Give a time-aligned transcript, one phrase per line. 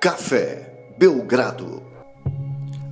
[0.00, 1.82] Café Belgrado.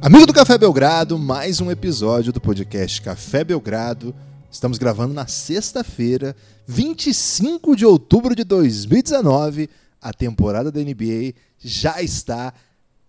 [0.03, 4.13] Amigo do Café Belgrado, mais um episódio do podcast Café Belgrado.
[4.51, 6.35] Estamos gravando na sexta-feira,
[6.67, 9.71] 25 de outubro de 2019.
[10.03, 12.53] A temporada da NBA já está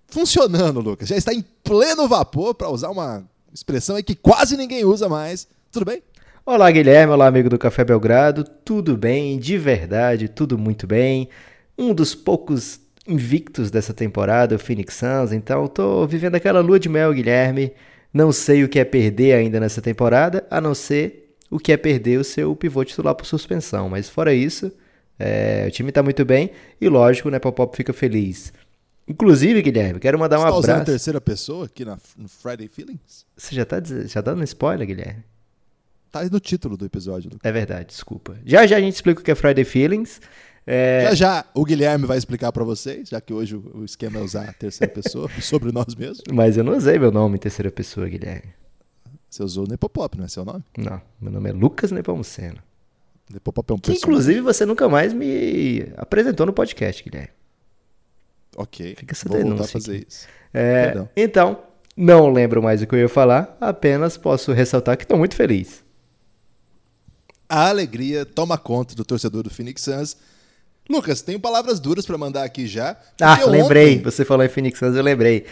[0.05, 1.09] funcionando, Lucas.
[1.09, 5.47] Já está em pleno vapor, para usar uma expressão aí que quase ninguém usa mais.
[5.71, 6.03] Tudo bem?
[6.45, 7.13] Olá, Guilherme.
[7.13, 8.43] Olá, amigo do Café Belgrado.
[8.43, 9.39] Tudo bem?
[9.39, 11.29] De verdade, tudo muito bem.
[11.75, 16.89] Um dos poucos invictos dessa temporada, o Phoenix Suns, então tô vivendo aquela lua de
[16.89, 17.73] mel, Guilherme.
[18.13, 21.77] Não sei o que é perder ainda nessa temporada, a não ser o que é
[21.77, 23.89] perder o seu pivô titular por suspensão.
[23.89, 24.71] Mas fora isso,
[25.19, 28.51] é, o time tá muito bem e lógico, né, Pop fica feliz.
[29.07, 30.81] Inclusive, Guilherme, quero mandar um Você tá abraço.
[30.81, 33.25] a terceira pessoa aqui na, no Friday Feelings?
[33.37, 35.23] Você já tá, já tá dando spoiler, Guilherme?
[36.11, 37.29] Tá aí no título do episódio.
[37.31, 37.47] Lucas.
[37.47, 38.37] É verdade, desculpa.
[38.45, 40.19] Já já a gente explica o que é Friday Feelings.
[40.69, 44.21] É, Já já o Guilherme vai explicar para vocês, já que hoje o esquema é
[44.21, 46.23] usar a terceira pessoa sobre nós mesmos.
[46.31, 48.53] Mas eu não usei meu nome em terceira pessoa, Guilherme.
[49.29, 50.63] Você usou o Nepopop, não é seu nome?
[50.77, 52.57] Não, meu nome é Lucas Nepomuceno.
[53.31, 54.09] Nepopop é um Que personagem.
[54.09, 57.29] inclusive você nunca mais me apresentou no podcast, Guilherme.
[58.57, 58.95] Ok.
[58.95, 60.05] Fica essa Vou voltar a fazer aqui.
[60.09, 60.27] isso.
[60.53, 61.61] É, então,
[61.95, 65.83] não lembro mais o que eu ia falar, apenas posso ressaltar que estou muito feliz.
[67.47, 70.17] A alegria toma conta do torcedor do Phoenix Suns.
[70.89, 72.95] Lucas, tenho palavras duras para mandar aqui já.
[73.21, 75.45] Ah, lembrei, ontem- você falou em Phoenix Suns, eu lembrei.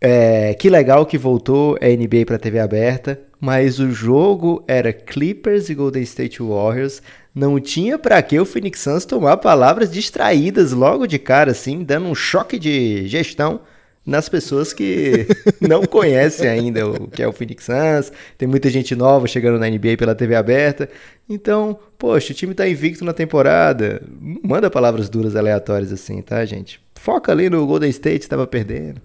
[0.00, 5.68] É, que legal que voltou a NBA para TV aberta, mas o jogo era Clippers
[5.68, 7.02] e Golden State Warriors.
[7.34, 12.06] Não tinha pra que o Phoenix Suns tomar palavras distraídas logo de cara, assim, dando
[12.06, 13.60] um choque de gestão
[14.08, 15.26] nas pessoas que
[15.60, 18.10] não conhecem ainda o que é o Phoenix Suns.
[18.38, 20.88] Tem muita gente nova chegando na NBA pela TV aberta.
[21.28, 24.02] Então, poxa, o time tá invicto na temporada.
[24.42, 26.80] Manda palavras duras aleatórias assim, tá, gente?
[26.94, 28.98] Foca ali no Golden State, estava perdendo.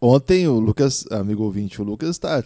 [0.00, 2.42] Ontem o Lucas, amigo ouvinte, o Lucas está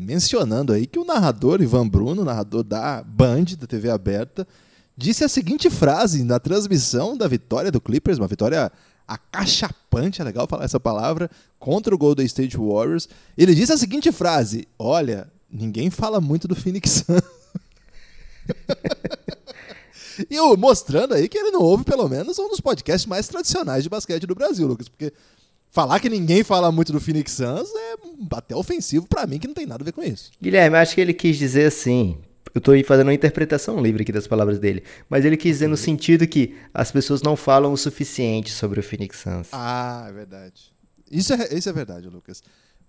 [0.00, 4.46] mencionando aí que o narrador Ivan Bruno, narrador da Band, da TV aberta,
[4.96, 8.70] disse a seguinte frase na transmissão da vitória do Clippers, uma vitória
[9.06, 13.08] acachapante, é legal falar essa palavra, contra o Golden State Warriors.
[13.36, 17.22] Ele disse a seguinte frase: Olha, ninguém fala muito do Phoenix Suns.
[20.30, 23.82] E eu mostrando aí que ele não ouve, pelo menos, um dos podcasts mais tradicionais
[23.82, 24.88] de basquete do Brasil, Lucas.
[24.88, 25.12] Porque
[25.70, 27.94] falar que ninguém fala muito do Phoenix Suns é
[28.32, 30.30] até ofensivo pra mim, que não tem nada a ver com isso.
[30.40, 32.18] Guilherme, acho que ele quis dizer assim.
[32.54, 34.82] Eu aí fazendo uma interpretação livre aqui das palavras dele.
[35.08, 38.82] Mas ele quis dizer no sentido que as pessoas não falam o suficiente sobre o
[38.82, 39.48] Phoenix Suns.
[39.52, 40.74] Ah, é verdade.
[41.10, 42.42] Isso é, isso é verdade, Lucas.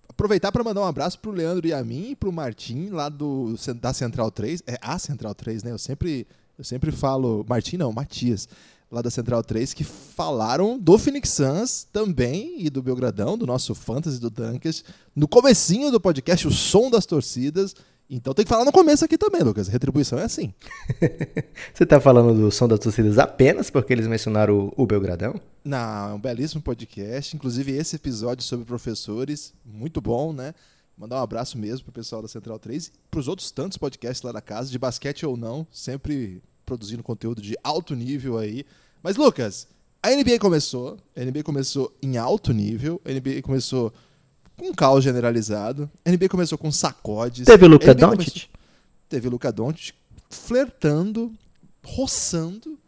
[0.08, 3.54] Aproveitar para mandar um abraço pro Leandro e a mim e pro Martim, lá do,
[3.80, 4.62] da Central 3.
[4.66, 5.70] É a Central 3, né?
[5.70, 6.26] Eu sempre,
[6.56, 7.44] eu sempre falo.
[7.48, 8.48] Martim não, Matias,
[8.90, 13.74] lá da Central 3, que falaram do Phoenix Suns também e do Belgradão, do nosso
[13.74, 14.82] Fantasy do Dunkers,
[15.14, 17.74] no comecinho do podcast, o som das torcidas.
[18.10, 19.68] Então tem que falar no começo aqui também, Lucas.
[19.68, 20.54] Retribuição é assim.
[21.74, 25.38] Você tá falando do som das torcidas apenas porque eles mencionaram o, o Belgradão?
[25.62, 27.36] Não, é um belíssimo podcast.
[27.36, 30.54] Inclusive, esse episódio sobre professores, muito bom, né?
[30.96, 34.32] Mandar um abraço mesmo pro pessoal da Central 3 e pros outros tantos podcasts lá
[34.32, 38.64] da casa, de basquete ou não, sempre produzindo conteúdo de alto nível aí.
[39.02, 39.68] Mas, Lucas,
[40.02, 43.92] a NBA começou, a NBA começou em alto nível, a NBA começou
[44.58, 47.46] com um caos generalizado, a NBA começou com sacodes.
[47.46, 48.30] Teve o Luka a NBA Doncic?
[48.32, 48.50] começou-
[49.08, 49.94] Teve o Luka Doncic
[50.28, 51.32] flertando,
[51.84, 52.78] roçando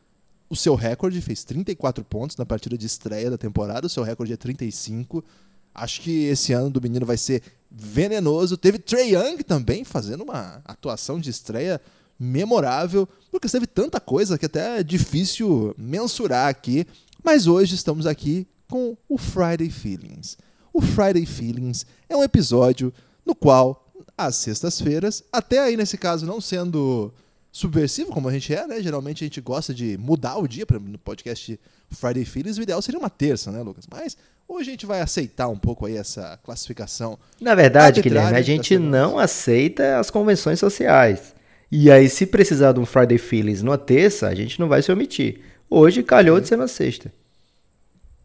[0.49, 4.33] o seu recorde, fez 34 pontos na partida de estreia da temporada, o seu recorde
[4.33, 5.25] é 35.
[5.73, 8.57] Acho que esse ano do menino vai ser venenoso.
[8.57, 11.81] Teve Trey Young também fazendo uma atuação de estreia
[12.19, 13.09] memorável.
[13.33, 16.85] Lucas, teve tanta coisa que até é difícil mensurar aqui,
[17.23, 20.37] mas hoje estamos aqui com o Friday Feelings.
[20.73, 22.93] O Friday Feelings é um episódio
[23.25, 27.13] no qual, às sextas-feiras, até aí nesse caso não sendo
[27.53, 28.81] subversivo como a gente é, né?
[28.81, 31.59] Geralmente a gente gosta de mudar o dia, exemplo, no podcast
[31.91, 33.87] Friday Feelings, o ideal seria uma terça, né, Lucas?
[33.91, 37.19] Mas hoje a gente vai aceitar um pouco aí essa classificação.
[37.41, 41.35] Na verdade, Guilherme, a gente não aceita as convenções sociais.
[41.73, 44.91] E aí, se precisar de um Friday Feelings numa terça, a gente não vai se
[44.91, 45.41] omitir.
[45.69, 47.13] Hoje calhou de ser na sexta.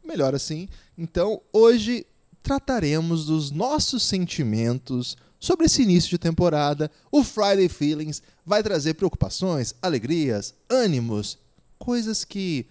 [0.03, 0.67] Melhor assim.
[0.97, 2.05] Então, hoje
[2.45, 6.91] trataremos dos nossos sentimentos sobre esse início de temporada.
[7.11, 11.39] O Friday Feelings vai trazer preocupações, alegrias, ânimos,
[11.79, 12.67] coisas que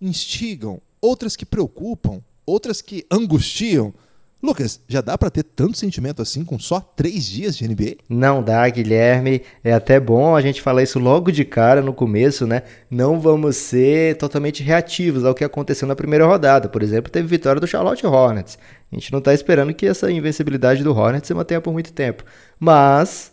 [0.00, 3.92] instigam, outras que preocupam, outras que angustiam,
[4.40, 7.96] Lucas, já dá pra ter tanto sentimento assim com só três dias de NBA?
[8.08, 9.42] Não dá, Guilherme.
[9.64, 12.62] É até bom a gente falar isso logo de cara no começo, né?
[12.88, 16.68] Não vamos ser totalmente reativos ao que aconteceu na primeira rodada.
[16.68, 18.56] Por exemplo, teve vitória do Charlotte Hornets.
[18.92, 22.22] A gente não tá esperando que essa invencibilidade do Hornets se mantenha por muito tempo.
[22.60, 23.32] Mas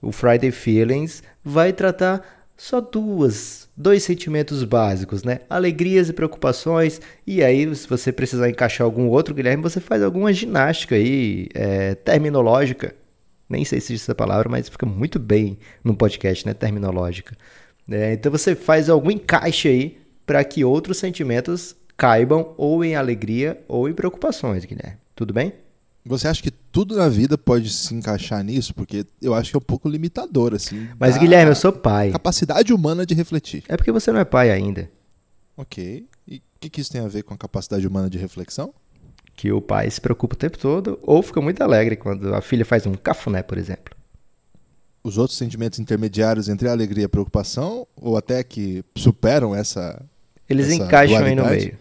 [0.00, 2.22] o Friday Feelings vai tratar
[2.56, 5.40] só duas, dois sentimentos básicos, né?
[5.50, 7.00] Alegrias e preocupações.
[7.26, 11.94] E aí, se você precisar encaixar algum outro, Guilherme, você faz alguma ginástica aí, é,
[11.94, 12.94] terminológica.
[13.48, 16.54] Nem sei se existe essa palavra, mas fica muito bem no podcast, né?
[16.54, 17.36] Terminológica.
[17.90, 23.62] É, então você faz algum encaixe aí para que outros sentimentos caibam ou em alegria
[23.68, 24.98] ou em preocupações, Guilherme.
[25.14, 25.65] Tudo bem?
[26.06, 28.72] Você acha que tudo na vida pode se encaixar nisso?
[28.72, 30.88] Porque eu acho que é um pouco limitador, assim.
[31.00, 32.12] Mas, Guilherme, eu sou pai.
[32.12, 33.64] Capacidade humana de refletir.
[33.68, 34.88] É porque você não é pai ainda.
[35.56, 36.06] Ok.
[36.28, 38.72] E o que, que isso tem a ver com a capacidade humana de reflexão?
[39.34, 42.64] Que o pai se preocupa o tempo todo ou fica muito alegre quando a filha
[42.64, 43.94] faz um cafuné, por exemplo.
[45.02, 50.00] Os outros sentimentos intermediários entre a alegria e a preocupação, ou até que superam essa.
[50.48, 51.66] Eles essa encaixam aí no dualidade?
[51.66, 51.78] meio.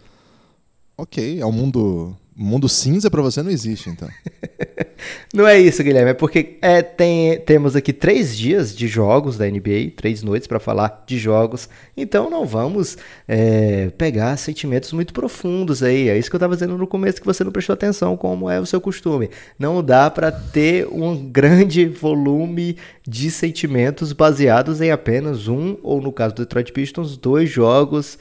[0.98, 2.16] Ok, é um mundo.
[2.36, 4.10] Mundo cinza pra você não existe, então.
[5.34, 6.12] Não é isso, Guilherme.
[6.12, 10.60] É porque é, tem, temos aqui três dias de jogos da NBA, três noites para
[10.60, 11.70] falar de jogos.
[11.96, 12.98] Então não vamos
[13.28, 16.10] é, pegar sentimentos muito profundos aí.
[16.10, 18.60] É isso que eu estava dizendo no começo que você não prestou atenção, como é
[18.60, 19.30] o seu costume.
[19.58, 22.78] Não dá para ter um grande volume
[23.08, 28.18] de sentimentos baseados em apenas um, ou no caso do Detroit Pistons, dois jogos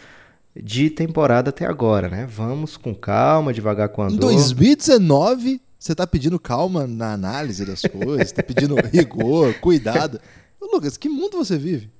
[0.56, 2.26] de temporada até agora, né?
[2.28, 4.32] Vamos com calma, devagar com a Em dor.
[4.32, 10.20] 2019, você tá pedindo calma na análise das coisas, tá pedindo rigor, cuidado.
[10.60, 11.90] Ô, Lucas, que mundo você vive?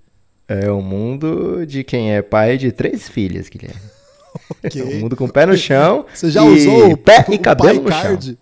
[0.47, 3.81] É o mundo de quem é pai de três filhas, Guilherme.
[4.51, 4.81] Ok.
[4.81, 6.07] É um mundo com o pé no chão.
[6.13, 8.11] Você já e usou o, pé o e cabelo no pai chão.
[8.11, 8.39] card?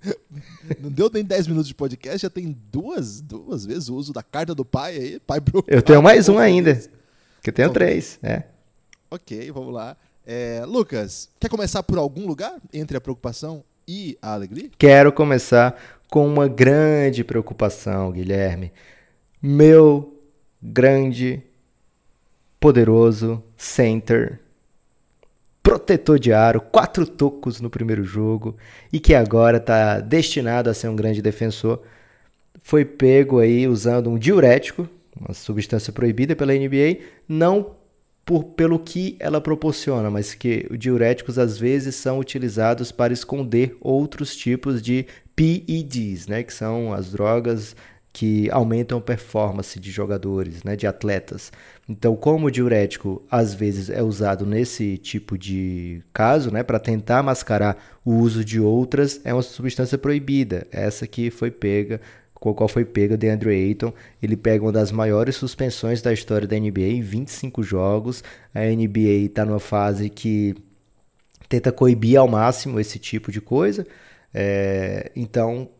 [0.80, 4.22] Não deu nem 10 minutos de podcast, já tem duas, duas vezes o uso da
[4.22, 5.20] carta do pai aí.
[5.20, 6.80] Pai preocupado, Eu tenho mais um ainda.
[7.42, 7.74] Que eu tenho Bom.
[7.74, 8.44] três, é.
[9.14, 9.96] Ok, vamos lá.
[10.26, 14.68] É, Lucas, quer começar por algum lugar entre a preocupação e a alegria?
[14.76, 15.80] Quero começar
[16.10, 18.72] com uma grande preocupação, Guilherme.
[19.40, 20.20] Meu
[20.60, 21.40] grande,
[22.58, 24.40] poderoso center,
[25.62, 28.56] protetor de aro, quatro tocos no primeiro jogo
[28.92, 31.80] e que agora está destinado a ser um grande defensor,
[32.64, 37.83] foi pego aí usando um diurético, uma substância proibida pela NBA, não
[38.24, 43.76] por, pelo que ela proporciona, mas que os diuréticos às vezes são utilizados para esconder
[43.80, 45.06] outros tipos de
[45.36, 47.76] PEDs, né, que são as drogas
[48.12, 51.50] que aumentam a performance de jogadores, né, de atletas.
[51.88, 57.24] Então, como o diurético às vezes é usado nesse tipo de caso, né, para tentar
[57.24, 60.66] mascarar o uso de outras, é uma substância proibida.
[60.70, 62.00] Essa que foi pega
[62.44, 63.90] com qual foi pego DeAndre Ayton.
[64.22, 68.22] Ele pega uma das maiores suspensões da história da NBA em 25 jogos.
[68.54, 70.54] A NBA está numa fase que
[71.48, 73.86] tenta coibir ao máximo esse tipo de coisa.
[74.34, 75.70] É, então,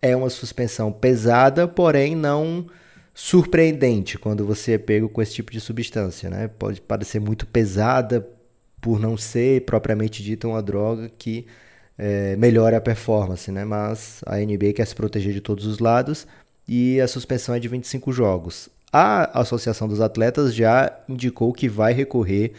[0.00, 2.66] é uma suspensão pesada, porém não
[3.12, 6.30] surpreendente quando você é pego com esse tipo de substância.
[6.30, 6.48] Né?
[6.48, 8.26] Pode parecer muito pesada
[8.80, 11.46] por não ser propriamente dita uma droga que
[11.98, 13.64] é, melhora a performance, né?
[13.64, 16.26] Mas a NBA quer se proteger de todos os lados
[16.68, 18.68] e a suspensão é de 25 jogos.
[18.92, 22.52] A Associação dos Atletas já indicou que vai recorrer,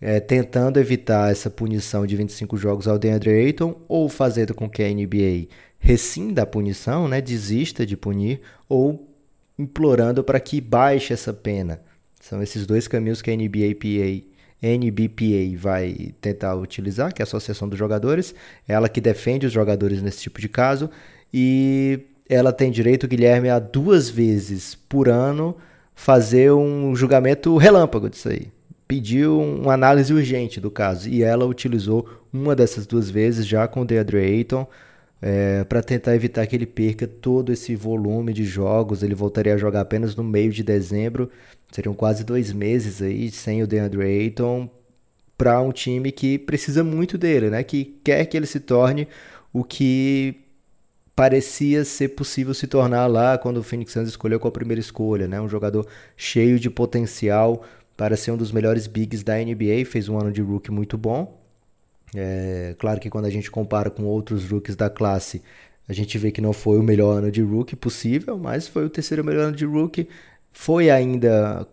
[0.00, 4.82] é, tentando evitar essa punição de 25 jogos ao DeAndre Ayton ou fazendo com que
[4.82, 7.20] a NBA rescinda a punição, né?
[7.20, 9.08] Desista de punir ou
[9.58, 11.80] implorando para que baixe essa pena.
[12.20, 13.74] São esses dois caminhos que a NBA
[14.62, 18.34] NBPA vai tentar utilizar, que é a Associação dos Jogadores,
[18.66, 20.90] ela que defende os jogadores nesse tipo de caso,
[21.32, 25.56] e ela tem direito, Guilherme, a duas vezes por ano
[25.94, 28.48] fazer um julgamento relâmpago disso aí.
[28.86, 33.82] Pediu uma análise urgente do caso, e ela utilizou uma dessas duas vezes já com
[33.82, 34.66] o DeAndre Ayton,
[35.20, 39.02] é, para tentar evitar que ele perca todo esse volume de jogos.
[39.02, 41.30] Ele voltaria a jogar apenas no meio de dezembro.
[41.72, 44.70] Seriam quase dois meses aí sem o DeAndre Ayton
[45.36, 47.62] para um time que precisa muito dele, né?
[47.62, 49.06] Que quer que ele se torne
[49.52, 50.34] o que
[51.14, 55.28] parecia ser possível se tornar lá quando o Phoenix Suns escolheu com a primeira escolha,
[55.28, 55.40] né?
[55.40, 57.64] Um jogador cheio de potencial
[57.96, 59.84] para ser um dos melhores bigs da NBA.
[59.86, 61.37] Fez um ano de rookie muito bom.
[62.14, 65.42] É, claro que quando a gente compara com outros rookies da classe,
[65.88, 68.90] a gente vê que não foi o melhor ano de rookie possível, mas foi o
[68.90, 70.08] terceiro melhor ano de rookie.
[70.52, 71.66] Foi ainda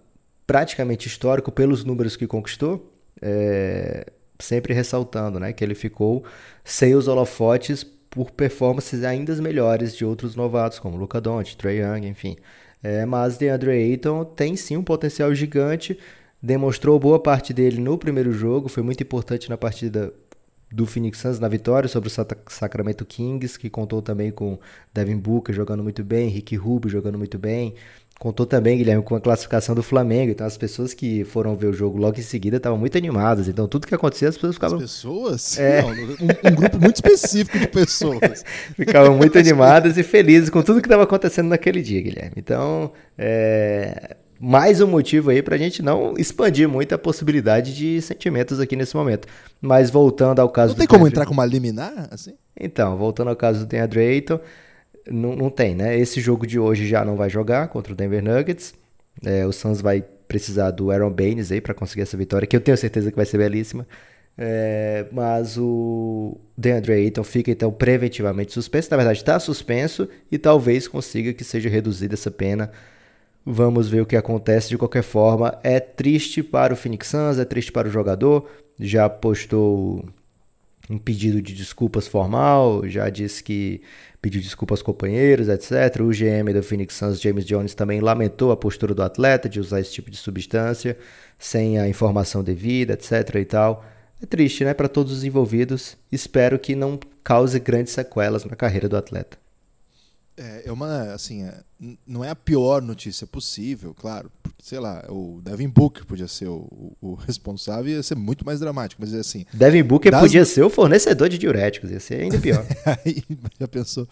[0.48, 4.06] praticamente histórico pelos números que conquistou, é,
[4.40, 6.24] sempre ressaltando né, que ele ficou
[6.64, 12.08] sem os holofotes por performances ainda melhores de outros novatos, como Luca Doncic, Trey Young,
[12.08, 12.38] enfim.
[12.82, 16.00] É, mas DeAndre Ayton tem sim um potencial gigante,
[16.42, 20.14] demonstrou boa parte dele no primeiro jogo, foi muito importante na partida
[20.72, 22.12] do Phoenix Suns na vitória sobre o
[22.48, 24.60] Sacramento Kings, que contou também com
[24.94, 27.76] Devin Booker jogando muito bem, Rick Rubio jogando muito bem.
[28.18, 30.32] Contou também, Guilherme, com a classificação do Flamengo.
[30.32, 33.50] Então, as pessoas que foram ver o jogo logo em seguida estavam muito animadas.
[33.50, 34.78] Então, tudo que acontecia, as pessoas ficavam.
[34.78, 35.60] As pessoas?
[35.66, 35.82] É.
[35.82, 38.46] Não, um, um, grupo muito específico de pessoas.
[38.76, 42.34] ficavam muito animadas e felizes com tudo que estava acontecendo naquele dia, Guilherme.
[42.38, 48.02] Então, é, mais um motivo aí para a gente não expandir muito a possibilidade de
[48.02, 49.28] sentimentos aqui nesse momento.
[49.62, 52.34] Mas voltando ao caso não tem como entrar com uma liminar assim?
[52.60, 54.40] Então, voltando ao caso do DeAndre Ayton,
[55.08, 55.98] não, não tem, né?
[55.98, 58.74] Esse jogo de hoje já não vai jogar contra o Denver Nuggets.
[59.24, 62.62] É, o Suns vai precisar do Aaron Baines aí para conseguir essa vitória, que eu
[62.62, 63.88] tenho certeza que vai ser belíssima.
[64.38, 68.90] É, mas o DeAndre Ayton fica então preventivamente suspenso.
[68.92, 72.72] Na verdade, está suspenso e talvez consiga que seja reduzida essa pena
[73.46, 75.60] Vamos ver o que acontece de qualquer forma.
[75.62, 78.50] É triste para o Phoenix Suns, é triste para o jogador.
[78.80, 80.04] Já postou
[80.90, 83.82] um pedido de desculpas formal, já disse que
[84.22, 86.02] pediu desculpas aos companheiros, etc.
[86.02, 89.80] O GM do Phoenix Suns, James Jones, também lamentou a postura do atleta de usar
[89.80, 90.98] esse tipo de substância
[91.38, 93.36] sem a informação devida, etc.
[93.36, 93.86] e tal.
[94.22, 95.96] É triste, né, para todos os envolvidos.
[96.12, 99.45] Espero que não cause grandes sequelas na carreira do atleta.
[100.38, 101.62] É, é uma, assim, é,
[102.06, 104.30] não é a pior notícia possível, claro.
[104.44, 108.60] Porque, sei lá, o Devin Booker podia ser o, o responsável ia ser muito mais
[108.60, 109.46] dramático, mas é assim.
[109.54, 110.22] Devin Booker das...
[110.22, 112.66] podia ser o fornecedor de diuréticos, ia ser ainda pior.
[113.06, 113.24] Aí,
[113.60, 114.08] já pensou?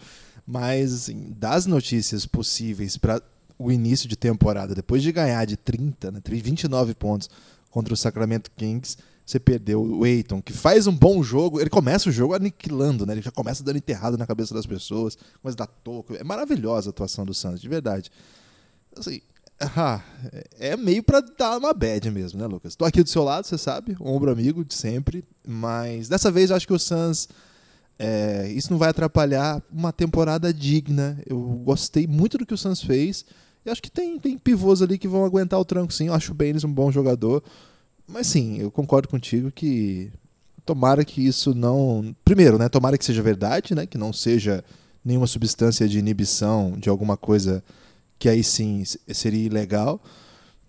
[0.46, 3.22] Mas, assim, das notícias possíveis para
[3.58, 7.28] o início de temporada, depois de ganhar de 30, né, 29 pontos
[7.70, 11.60] contra o Sacramento Kings você perdeu o Eiton, que faz um bom jogo.
[11.60, 13.14] Ele começa o jogo aniquilando, né?
[13.14, 16.14] Ele já começa dando enterrado na cabeça das pessoas, a dar toco.
[16.14, 18.10] É maravilhosa a atuação do Santos, de verdade.
[18.96, 19.22] Assim,
[19.60, 20.02] ah,
[20.58, 22.76] é meio para dar uma bad mesmo, né, Lucas?
[22.76, 26.56] Tô aqui do seu lado, você sabe, ombro amigo de sempre, mas dessa vez eu
[26.56, 27.28] acho que o Suns
[27.98, 31.18] é, isso não vai atrapalhar uma temporada digna.
[31.26, 33.24] Eu gostei muito do que o Suns fez.
[33.64, 36.08] E acho que tem, tem pivôs ali que vão aguentar o tranco, sim.
[36.08, 37.42] Eu acho o Baines um bom jogador.
[38.06, 40.10] Mas sim, eu concordo contigo que
[40.64, 42.14] tomara que isso não.
[42.24, 42.68] Primeiro, né?
[42.68, 43.86] Tomara que seja verdade, né?
[43.86, 44.64] Que não seja
[45.04, 47.62] nenhuma substância de inibição de alguma coisa
[48.18, 50.02] que aí sim seria ilegal.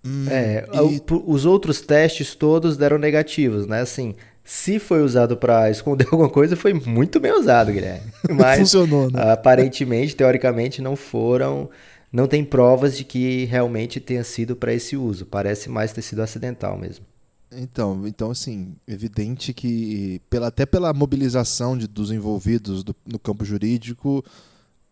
[0.05, 1.01] Hum, é, e...
[1.25, 3.81] os outros testes todos deram negativos, né?
[3.81, 4.13] Assim,
[4.43, 8.11] se foi usado para esconder alguma coisa, foi muito bem usado, Guilherme.
[8.29, 9.31] Mas Funcionou, né?
[9.31, 11.69] aparentemente, teoricamente, não foram.
[12.11, 15.25] Não tem provas de que realmente tenha sido para esse uso.
[15.25, 17.05] Parece mais ter sido acidental mesmo.
[17.51, 23.45] Então, então assim, evidente que pela, até pela mobilização de, dos envolvidos do, no campo
[23.45, 24.23] jurídico,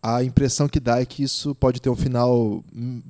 [0.02, 2.62] a impressão que dá é que isso pode ter um final,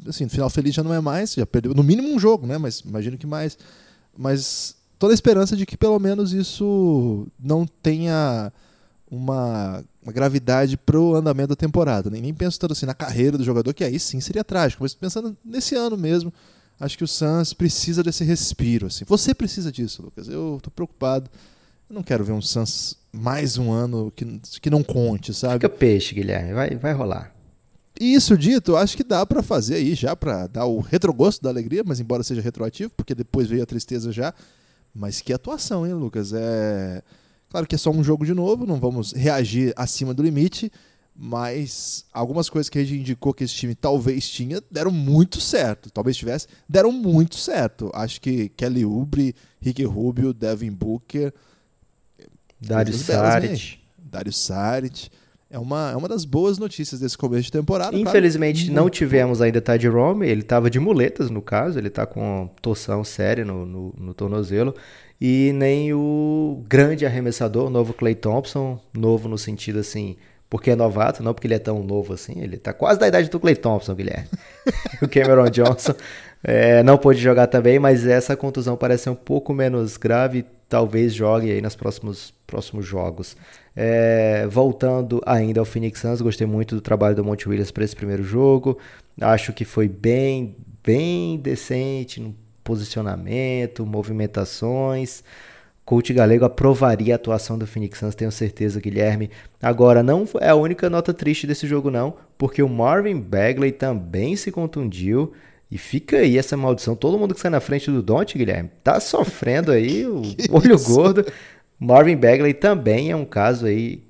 [0.07, 2.57] assim, final feliz já não é mais, já perdeu no mínimo um jogo, né?
[2.57, 3.59] Mas imagino que mais,
[4.17, 8.53] mas toda a esperança de que pelo menos isso não tenha
[9.11, 12.11] uma, uma gravidade pro andamento da temporada.
[12.11, 14.95] Nem, nem penso tanto assim na carreira do jogador, que aí sim seria trágico, mas
[14.95, 16.33] pensando nesse ano mesmo
[16.79, 18.87] acho que o Suns precisa desse respiro.
[18.87, 19.05] Assim.
[19.07, 20.29] Você precisa disso, Lucas.
[20.29, 21.31] Eu tô preocupado.
[21.89, 25.55] Eu não quero ver um Suns mais um ano que, que não conte, sabe?
[25.55, 26.53] Fica peixe, Guilherme.
[26.53, 27.35] Vai, vai rolar.
[28.01, 31.85] Isso dito, acho que dá para fazer aí já para dar o retrogosto da alegria,
[31.87, 34.35] mas embora seja retroativo, porque depois veio a tristeza já.
[34.93, 36.33] Mas que atuação, hein, Lucas?
[36.33, 37.03] É
[37.49, 40.73] claro que é só um jogo de novo, não vamos reagir acima do limite,
[41.17, 45.91] mas algumas coisas que a gente indicou que esse time talvez tinha deram muito certo.
[45.91, 47.91] Talvez tivesse, deram muito certo.
[47.95, 51.33] Acho que Kelly Oubre, Rick Rubio, Devin Booker,
[52.61, 53.79] Dario Saric.
[53.99, 55.09] Dario Saric.
[55.51, 57.97] É uma, é uma das boas notícias desse começo de temporada.
[57.97, 62.05] Infelizmente claro, não tivemos ainda Ty Rome, ele estava de muletas no caso, ele está
[62.05, 64.75] com torção séria no, no, no, tornozelo.
[65.21, 70.17] E nem o grande arremessador, o novo Clay Thompson, novo no sentido assim,
[70.55, 72.41] porque é novato, não porque ele é tão novo assim.
[72.41, 74.29] Ele tá quase da idade do Clay Thompson, Guilherme.
[75.03, 75.95] o Cameron Johnson
[76.45, 80.45] é, não pôde jogar também, mas essa contusão parece um pouco menos grave.
[80.69, 83.37] Talvez jogue aí nos próximos, próximos jogos.
[83.75, 87.97] É, voltando ainda ao Phoenix Suns, gostei muito do trabalho do Monte Williams para esse
[87.97, 88.79] primeiro jogo.
[89.21, 92.33] Acho que foi bem, bem decente no
[92.63, 95.25] posicionamento, movimentações.
[95.85, 99.31] Coach Galego aprovaria a atuação do Phoenix Suns, tenho certeza, Guilherme.
[99.61, 104.35] Agora, não é a única nota triste desse jogo, não, porque o Marvin Bagley também
[104.35, 105.33] se contundiu.
[105.71, 106.95] E fica aí essa maldição.
[106.95, 111.27] Todo mundo que sai na frente do Don't, Guilherme, tá sofrendo aí o olho gordo.
[111.79, 114.05] Marvin Bagley também é um caso aí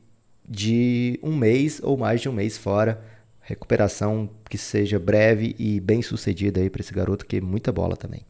[0.47, 3.03] de um mês ou mais de um mês fora.
[3.41, 7.97] Recuperação que seja breve e bem sucedida aí para esse garoto, que é muita bola
[7.97, 8.21] também.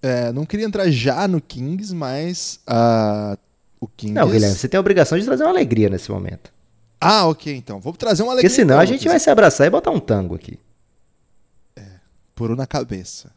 [0.00, 3.36] É, não queria entrar já no Kings, mas uh,
[3.80, 4.14] o Kings.
[4.14, 6.52] Não, Guilherme, você tem a obrigação de trazer uma alegria nesse momento.
[7.00, 7.80] Ah, ok, então.
[7.80, 8.48] Vou trazer uma alegria.
[8.48, 10.58] Porque senão então, a gente vai se abraçar e botar um tango aqui.
[11.76, 11.84] É,
[12.34, 13.30] por na cabeça.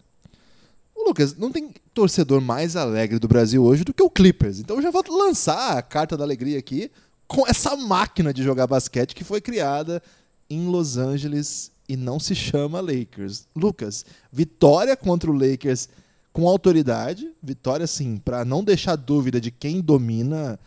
[0.95, 4.59] Lucas, não tem torcedor mais alegre do Brasil hoje do que o Clippers.
[4.59, 6.91] Então eu já vou lançar a carta da alegria aqui
[7.27, 10.01] com essa máquina de jogar basquete que foi criada
[10.49, 13.47] em Los Angeles e não se chama Lakers.
[13.55, 15.89] Lucas, vitória contra o Lakers
[16.33, 20.59] com autoridade, vitória sim, para não deixar dúvida de quem domina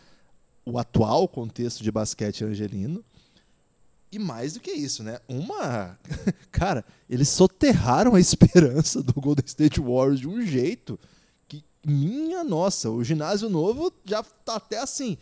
[0.65, 3.03] o atual contexto de basquete angelino.
[4.11, 5.19] E mais do que isso, né?
[5.27, 5.99] Uma.
[6.51, 10.99] Cara, eles soterraram a esperança do Golden State Warriors de um jeito
[11.47, 15.17] que, minha nossa, o ginásio novo já tá até assim.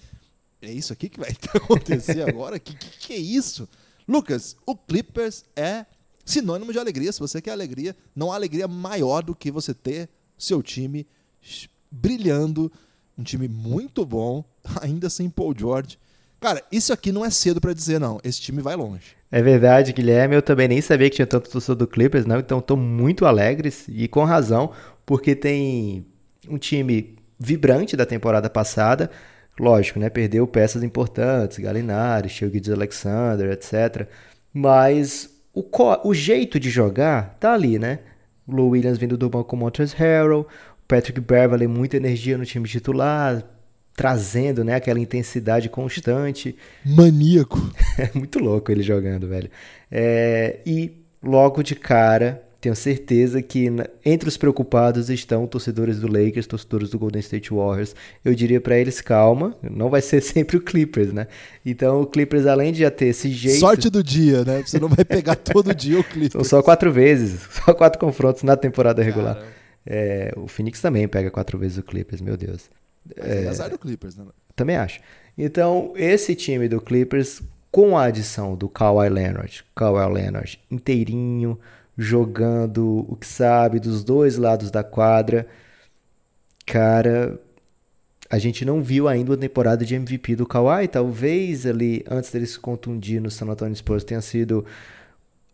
[0.61, 2.59] É isso aqui que vai acontecer agora?
[2.59, 3.67] Que, que, que é isso?
[4.07, 5.85] Lucas, o Clippers é
[6.25, 7.11] sinônimo de alegria.
[7.11, 10.09] Se você quer alegria, não há alegria maior do que você ter
[10.43, 11.07] seu time
[11.91, 12.71] brilhando.
[13.17, 14.43] Um time muito bom,
[14.81, 15.97] ainda sem Paul George
[16.43, 18.19] Cara, isso aqui não é cedo para dizer, não.
[18.21, 19.15] Esse time vai longe.
[19.31, 20.35] É verdade, Guilherme.
[20.35, 22.37] Eu também nem sabia que tinha tanto torcedor do Clippers, não.
[22.37, 24.73] Então estou muito alegres e com razão,
[25.05, 26.05] porque tem
[26.49, 29.09] um time vibrante da temporada passada.
[29.57, 30.09] Lógico, né?
[30.09, 34.05] Perdeu peças importantes, Galinari, Shilgis Alexander, etc.
[34.53, 35.63] Mas o,
[36.03, 37.99] o jeito de jogar tá ali, né?
[38.47, 40.47] O Lou Williams vindo do banco com Montrezl Harrell,
[40.87, 43.43] Patrick Beverley, muita energia no time titular,
[43.95, 46.55] trazendo, né, aquela intensidade constante.
[46.85, 47.59] Maníaco.
[47.95, 49.51] É muito louco ele jogando, velho.
[49.91, 53.67] É, e logo de cara, tenho certeza que
[54.05, 57.93] entre os preocupados estão torcedores do Lakers, torcedores do Golden State Warriors.
[58.23, 61.27] Eu diria para eles, calma, não vai ser sempre o Clippers, né?
[61.65, 63.59] Então o Clippers, além de já ter esse jeito...
[63.59, 64.63] Sorte do dia, né?
[64.65, 66.31] Você não vai pegar todo dia o Clippers.
[66.31, 69.43] São só quatro vezes, só quatro confrontos na temporada regular.
[69.85, 72.69] É, o Phoenix também pega quatro vezes o Clippers, meu Deus.
[73.17, 74.23] É, é azar do Clippers, né?
[74.55, 75.01] Também acho.
[75.37, 81.59] Então, esse time do Clippers, com a adição do Kawhi Leonard, Kawhi Leonard inteirinho,
[81.97, 85.47] jogando o que sabe dos dois lados da quadra,
[86.65, 87.39] cara,
[88.29, 90.87] a gente não viu ainda a temporada de MVP do Kawhi.
[90.87, 94.65] Talvez ali, antes dele se contundir no San Antonio Spurs, tenha sido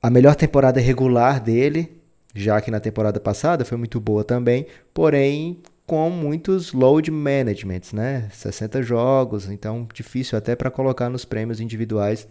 [0.02, 1.92] a melhor temporada regular dele,
[2.34, 4.66] já que na temporada passada foi muito boa também.
[4.94, 8.30] Porém, com muitos load managements, né?
[8.32, 12.28] 60 jogos, então difícil até para colocar nos prêmios individuais.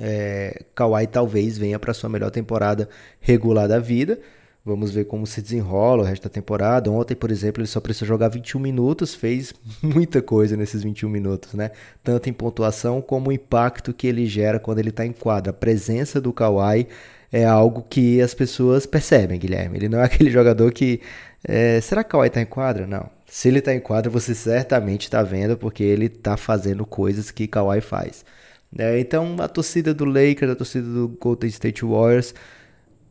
[0.00, 2.88] É, Kawhi talvez venha para sua melhor temporada
[3.20, 4.18] regular da vida.
[4.64, 6.90] Vamos ver como se desenrola o resto da temporada.
[6.90, 11.54] Ontem, por exemplo, ele só precisou jogar 21 minutos, fez muita coisa nesses 21 minutos,
[11.54, 11.70] né?
[12.04, 15.50] Tanto em pontuação como o impacto que ele gera quando ele está em quadra.
[15.50, 16.86] A presença do Kawhi
[17.32, 19.78] é algo que as pessoas percebem, Guilherme.
[19.78, 21.00] Ele não é aquele jogador que
[21.44, 22.86] é, será que o Kawhi tá em quadra?
[22.86, 23.08] Não.
[23.26, 27.46] Se ele tá em quadra, você certamente está vendo, porque ele tá fazendo coisas que
[27.46, 28.24] Kawhi faz.
[28.76, 32.34] É, então, a torcida do Lakers, a torcida do Golden State Warriors,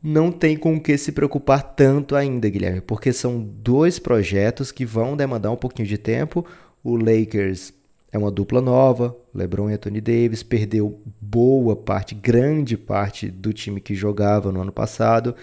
[0.02, 4.86] não tem com o que se preocupar tanto ainda, Guilherme, porque são dois projetos que
[4.86, 6.46] vão demandar um pouquinho de tempo.
[6.84, 7.74] O Lakers
[8.12, 13.82] é uma dupla nova, LeBron e Anthony Davis perdeu boa parte, grande parte do time
[13.82, 15.36] que jogava no ano passado.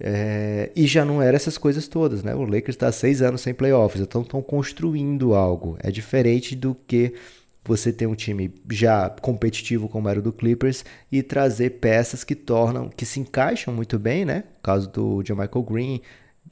[0.00, 2.34] É, e já não era essas coisas todas, né?
[2.34, 5.76] O Lakers está seis anos sem playoffs, então estão construindo algo.
[5.80, 7.14] É diferente do que
[7.64, 12.34] você ter um time já competitivo como era o do Clippers e trazer peças que
[12.34, 14.44] tornam, que se encaixam muito bem, né?
[14.58, 16.00] O caso do Michael Green,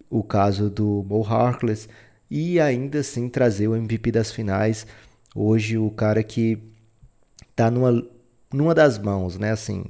[0.09, 1.89] o caso do Mo Harkless
[2.31, 4.87] e ainda assim trazer o MVP das finais.
[5.35, 6.59] Hoje o cara que
[7.57, 8.07] tá numa,
[8.53, 9.51] numa das mãos, né?
[9.51, 9.85] Assim,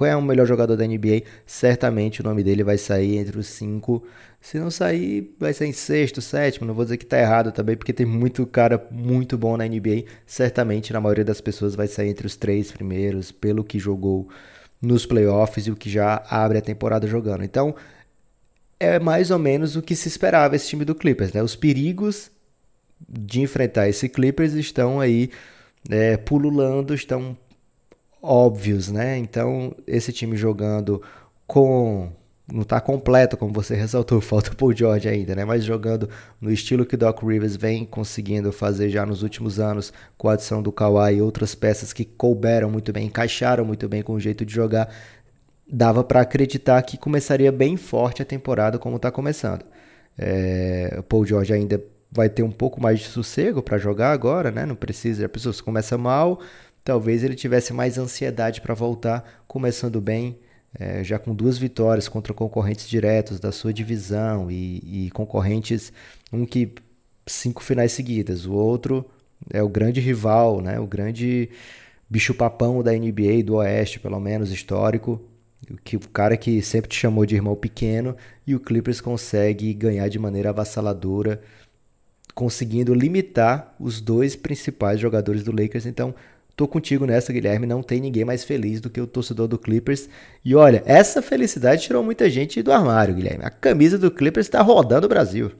[0.00, 1.24] qual é o melhor jogador da NBA?
[1.44, 4.02] Certamente o nome dele vai sair entre os cinco.
[4.40, 6.66] Se não sair, vai ser em sexto, sétimo.
[6.66, 10.04] Não vou dizer que está errado também, porque tem muito cara muito bom na NBA.
[10.24, 14.26] Certamente, na maioria das pessoas, vai sair entre os três primeiros, pelo que jogou
[14.80, 17.44] nos playoffs e o que já abre a temporada jogando.
[17.44, 17.74] Então,
[18.78, 21.34] é mais ou menos o que se esperava esse time do Clippers.
[21.34, 21.42] Né?
[21.42, 22.30] Os perigos
[23.06, 25.28] de enfrentar esse Clippers estão aí
[25.90, 27.36] é, pululando, estão
[28.22, 29.16] óbvios, né?
[29.18, 31.02] Então, esse time jogando
[31.46, 32.10] com
[32.52, 35.44] não está completo, como você ressaltou, falta o Paul George ainda, né?
[35.44, 36.08] Mas jogando
[36.40, 40.62] no estilo que Doc Rivers vem conseguindo fazer já nos últimos anos, com a adição
[40.62, 44.44] do Kawhi e outras peças que couberam muito bem, encaixaram muito bem com o jeito
[44.44, 44.92] de jogar,
[45.70, 49.64] dava para acreditar que começaria bem forte a temporada como está começando.
[50.18, 54.50] É, o Paul George ainda vai ter um pouco mais de sossego para jogar agora,
[54.50, 54.66] né?
[54.66, 56.40] Não precisa, a pessoa começa mal,
[56.84, 60.38] talvez ele tivesse mais ansiedade para voltar, começando bem,
[60.78, 65.92] é, já com duas vitórias contra concorrentes diretos da sua divisão e, e concorrentes,
[66.32, 66.74] um que
[67.26, 69.04] cinco finais seguidas, o outro
[69.52, 70.78] é o grande rival, né?
[70.78, 71.48] o grande
[72.08, 75.20] bicho-papão da NBA, do Oeste, pelo menos, histórico,
[75.84, 78.16] que o cara que sempre te chamou de irmão pequeno,
[78.46, 81.40] e o Clippers consegue ganhar de maneira avassaladora,
[82.34, 85.86] conseguindo limitar os dois principais jogadores do Lakers.
[85.86, 86.14] Então,
[86.60, 87.66] tô contigo nessa, Guilherme.
[87.66, 90.10] Não tem ninguém mais feliz do que o torcedor do Clippers.
[90.44, 93.44] E olha, essa felicidade tirou muita gente do armário, Guilherme.
[93.44, 95.52] A camisa do Clippers está rodando o Brasil.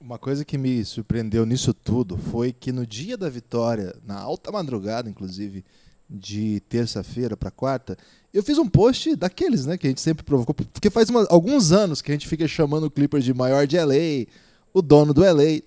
[0.00, 4.52] Uma coisa que me surpreendeu nisso tudo foi que no dia da vitória, na alta
[4.52, 5.64] madrugada, inclusive,
[6.08, 7.96] de terça-feira para quarta,
[8.32, 11.72] eu fiz um post daqueles, né, que a gente sempre provocou, porque faz uma, alguns
[11.72, 14.26] anos que a gente fica chamando o Clippers de maior de LA,
[14.72, 15.62] o dono do LA,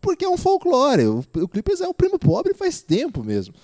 [0.00, 1.06] porque é um folclore.
[1.06, 3.54] O, o Clippers é o primo pobre faz tempo mesmo.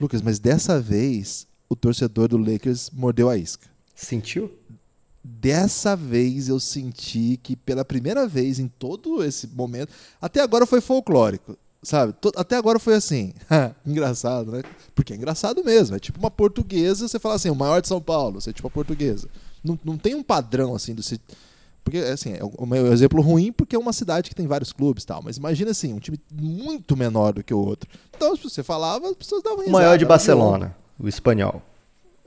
[0.00, 3.66] Lucas, mas dessa vez o torcedor do Lakers mordeu a isca.
[3.94, 4.50] Sentiu?
[5.22, 10.80] Dessa vez eu senti que pela primeira vez em todo esse momento, até agora foi
[10.80, 12.14] folclórico, sabe?
[12.36, 13.34] Até agora foi assim,
[13.84, 14.62] engraçado, né?
[14.94, 18.00] Porque é engraçado mesmo, é tipo uma portuguesa, você fala assim, o maior de São
[18.00, 19.28] Paulo, você é tipo a portuguesa.
[19.62, 21.02] Não, não tem um padrão assim do
[21.88, 25.22] porque assim, é meu exemplo ruim porque é uma cidade que tem vários clubes, tal,
[25.22, 27.88] mas imagina assim, um time muito menor do que o outro.
[28.14, 29.74] Então, se você falava, as pessoas davam risada.
[29.74, 31.62] O maior de Barcelona, o espanhol.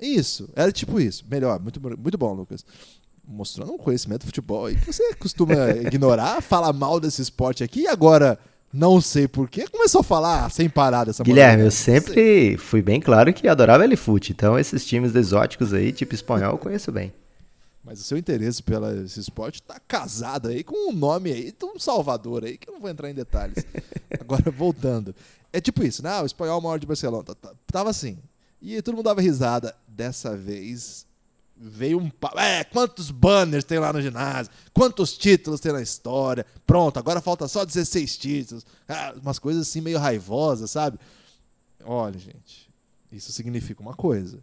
[0.02, 1.24] Isso, era tipo isso.
[1.30, 2.66] Melhor, muito, muito bom, Lucas.
[3.24, 5.54] Mostrando um conhecimento de futebol aí que você costuma
[5.86, 8.40] ignorar, falar mal desse esporte aqui e agora,
[8.74, 13.32] não sei porquê, começou a falar sem parar dessa Guilherme, eu sempre fui bem claro
[13.32, 17.14] que adorava L-Foot, então esses times exóticos aí, tipo espanhol, eu conheço bem.
[17.84, 21.66] Mas o seu interesse pelo esse esporte está casado aí com um nome aí de
[21.66, 23.66] um Salvador aí, que eu não vou entrar em detalhes.
[24.20, 25.16] Agora, voltando.
[25.52, 26.12] É tipo isso, né?
[26.12, 27.26] Ah, o espanhol maior de Barcelona.
[27.68, 28.20] Tava assim.
[28.62, 29.76] E todo mundo dava risada.
[29.88, 31.08] Dessa vez
[31.58, 32.12] veio um.
[32.38, 34.54] É, quantos banners tem lá no ginásio?
[34.74, 36.46] Quantos títulos tem na história?
[36.66, 38.66] Pronto, agora falta só 16 títulos.
[38.88, 41.00] Ah, umas coisas assim meio raivosas, sabe?
[41.84, 42.70] Olha, gente,
[43.12, 44.40] isso significa uma coisa.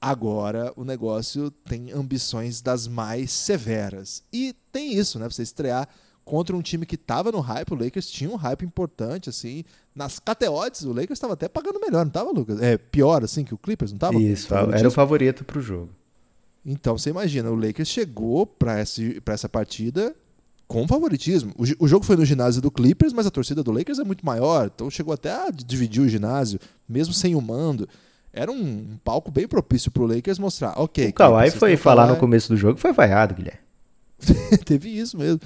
[0.00, 4.22] Agora o negócio tem ambições das mais severas.
[4.32, 5.28] E tem isso, né?
[5.28, 5.88] Você estrear
[6.24, 9.64] contra um time que estava no hype, o Lakers tinha um hype importante, assim.
[9.94, 12.60] Nas KTOs, o Lakers estava até pagando melhor, não estava, Lucas?
[12.60, 14.20] É pior, assim, que o Clippers, não estava?
[14.20, 15.90] Isso, era o favorito para o jogo.
[16.64, 20.14] Então, você imagina, o Lakers chegou para essa partida
[20.66, 21.52] com favoritismo.
[21.56, 24.24] O, o, jogo foi no ginásio do Clippers, mas a torcida do Lakers é muito
[24.24, 27.88] maior, então chegou até a dividir o ginásio, mesmo sem o mando.
[28.32, 31.08] Era um, um palco bem propício para o Lakers mostrar, ok.
[31.08, 33.60] O Kawhi foi falar no começo do jogo foi vaiado, Guilherme.
[34.64, 35.40] Teve isso mesmo.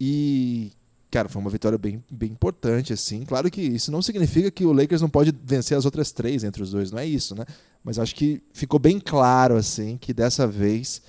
[0.00, 0.70] E,
[1.10, 3.24] cara, foi uma vitória bem, bem importante, assim.
[3.24, 6.62] Claro que isso não significa que o Lakers não pode vencer as outras três entre
[6.62, 7.44] os dois, não é isso, né?
[7.82, 11.02] Mas acho que ficou bem claro, assim, que dessa vez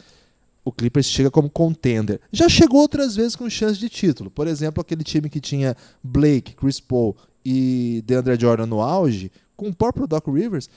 [0.63, 2.20] o Clippers chega como contender.
[2.32, 4.30] Já chegou outras vezes com chance de título.
[4.30, 9.70] Por exemplo, aquele time que tinha Blake, Chris Paul e DeAndre Jordan no auge, com
[9.70, 10.70] o próprio Doc Rivers,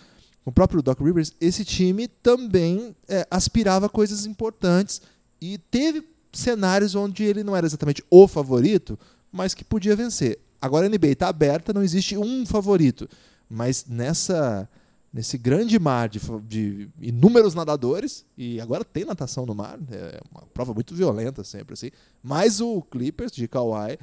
[0.45, 5.01] com o próprio Doc Rivers, esse time também é, aspirava coisas importantes
[5.41, 8.99] e teve cenários onde ele não era exatamente o favorito,
[9.31, 10.39] mas que podia vencer.
[10.61, 13.09] Agora a NBA está aberta, não existe um favorito.
[13.49, 14.69] Mas nessa
[15.13, 20.41] nesse grande mar de, de, inúmeros nadadores, e agora tem natação no mar, é uma
[20.55, 21.91] prova muito violenta sempre assim,
[22.23, 23.99] mas o Clippers de Kawhi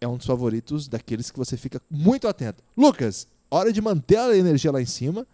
[0.00, 2.62] é um dos favoritos daqueles que você fica muito atento.
[2.76, 5.26] Lucas, hora de manter a energia lá em cima.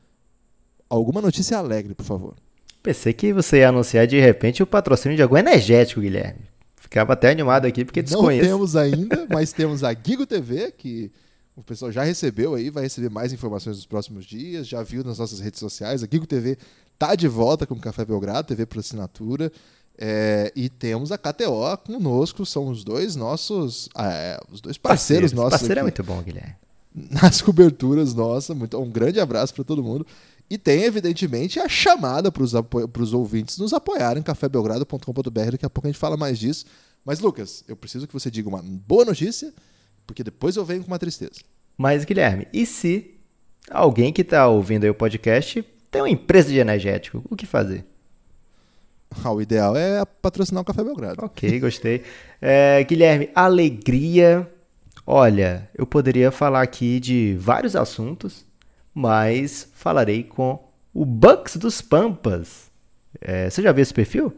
[0.92, 2.34] Alguma notícia alegre, por favor.
[2.82, 6.42] Pensei que você ia anunciar de repente o patrocínio de algum energético, Guilherme.
[6.76, 8.46] Ficava até animado aqui porque desconheço.
[8.46, 11.10] Não temos ainda, mas temos a Gigo TV, que
[11.56, 15.16] o pessoal já recebeu aí, vai receber mais informações nos próximos dias, já viu nas
[15.16, 16.02] nossas redes sociais.
[16.02, 16.58] A Gigo TV
[16.98, 19.50] tá de volta com o Café Belgrado, TV por assinatura.
[19.96, 25.32] É, e temos a KTO conosco, são os dois nossos, é, os dois parceiros, parceiros
[25.32, 25.58] nossos.
[25.58, 26.56] Parceiro é muito bom, Guilherme.
[26.94, 30.06] Nas coberturas, nossa, muito, um grande abraço para todo mundo.
[30.52, 35.50] E tem, evidentemente, a chamada para os ouvintes nos apoiarem, cafébelgrado.com.br.
[35.50, 36.66] Daqui a pouco a gente fala mais disso.
[37.02, 39.50] Mas, Lucas, eu preciso que você diga uma boa notícia,
[40.06, 41.40] porque depois eu venho com uma tristeza.
[41.74, 43.14] Mas, Guilherme, e se
[43.70, 47.86] alguém que está ouvindo aí o podcast tem uma empresa de energético, o que fazer?
[49.24, 51.24] Ah, o ideal é patrocinar o Café Belgrado.
[51.24, 52.02] Ok, gostei.
[52.42, 54.46] É, Guilherme, alegria.
[55.06, 58.44] Olha, eu poderia falar aqui de vários assuntos,
[58.94, 62.70] mas falarei com o Bucks dos Pampas.
[63.20, 64.32] É, você já viu esse perfil?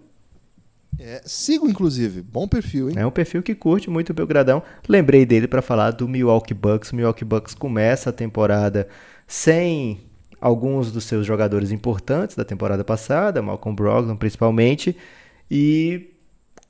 [0.98, 2.22] É, sigo, inclusive.
[2.22, 2.96] Bom perfil, hein?
[2.98, 4.62] É um perfil que curte muito o Belgradão.
[4.88, 6.92] Lembrei dele para falar do Milwaukee Bucks.
[6.92, 8.88] O Milwaukee Bucks começa a temporada
[9.26, 10.00] sem
[10.40, 14.94] alguns dos seus jogadores importantes da temporada passada, Malcolm Brogdon principalmente,
[15.50, 16.10] e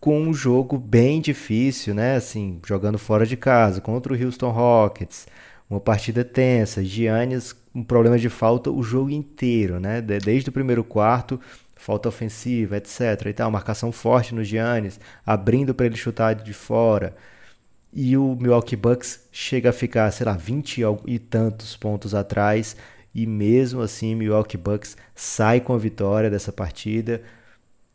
[0.00, 2.16] com um jogo bem difícil, né?
[2.16, 5.26] Assim, jogando fora de casa contra o Houston Rockets,
[5.68, 10.00] uma partida tensa, Giannis um problema de falta o jogo inteiro, né?
[10.00, 11.40] Desde o primeiro quarto,
[11.74, 13.26] falta ofensiva, etc.
[13.26, 17.16] E tal, marcação forte no Giannis, abrindo para ele chutar de fora.
[17.92, 22.76] E o Milwaukee Bucks chega a ficar, sei lá, 20 e tantos pontos atrás
[23.14, 27.22] e mesmo assim Milwaukee Bucks sai com a vitória dessa partida.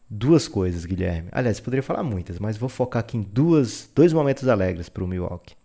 [0.09, 1.29] Duas coisas, Guilherme.
[1.31, 5.07] Aliás, poderia falar muitas, mas vou focar aqui em duas, dois momentos alegres para o
[5.07, 5.55] Milwaukee.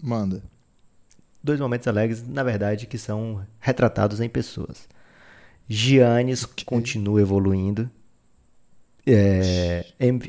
[0.00, 0.42] Manda.
[1.42, 4.88] Dois momentos alegres, na verdade, que são retratados em pessoas.
[5.68, 6.64] Giannis okay.
[6.64, 7.90] continua evoluindo.
[9.06, 9.84] É,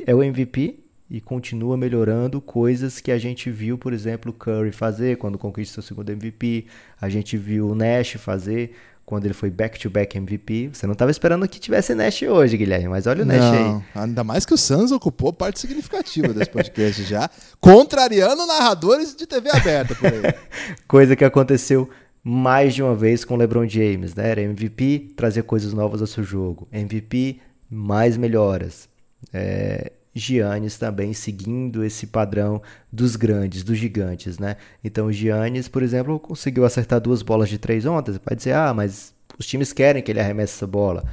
[0.05, 5.17] é o MVP e continua melhorando coisas que a gente viu, por exemplo, Curry fazer
[5.17, 6.65] quando conquista o segundo MVP,
[6.99, 10.69] a gente viu o Nash fazer quando ele foi back-to-back -back MVP.
[10.73, 14.03] Você não estava esperando que tivesse Nash hoje, Guilherme, mas olha o Nash não, aí.
[14.03, 19.49] Ainda mais que o Suns ocupou parte significativa desse podcast já, contrariando narradores de TV
[19.49, 20.33] aberta por aí.
[20.87, 21.89] Coisa que aconteceu
[22.23, 24.29] mais de uma vez com o LeBron James, né?
[24.29, 26.67] Era MVP, trazer coisas novas ao seu jogo.
[26.71, 28.87] MVP, mais melhoras.
[29.33, 34.57] É, Giannis também seguindo esse padrão dos grandes, dos gigantes, né?
[34.83, 38.13] Então o Giannis, por exemplo, conseguiu acertar duas bolas de três ontem.
[38.13, 41.03] Você pode dizer, ah, mas os times querem que ele arremesse essa bola.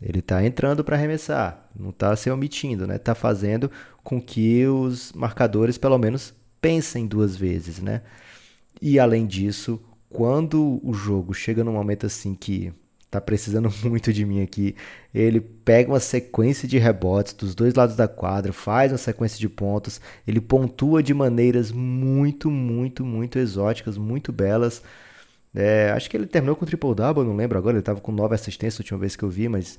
[0.00, 2.96] Ele está entrando para arremessar, não está se omitindo, né?
[2.96, 3.70] Está fazendo
[4.02, 8.02] com que os marcadores pelo menos pensem duas vezes, né?
[8.80, 12.72] E além disso, quando o jogo chega num momento assim que
[13.12, 14.74] tá precisando muito de mim aqui.
[15.14, 19.48] Ele pega uma sequência de rebotes dos dois lados da quadra, faz uma sequência de
[19.48, 24.82] pontos, ele pontua de maneiras muito, muito, muito exóticas, muito belas.
[25.54, 28.80] É, acho que ele terminou com triple-double, não lembro agora, ele estava com nove assistências
[28.80, 29.78] a última vez que eu vi, mas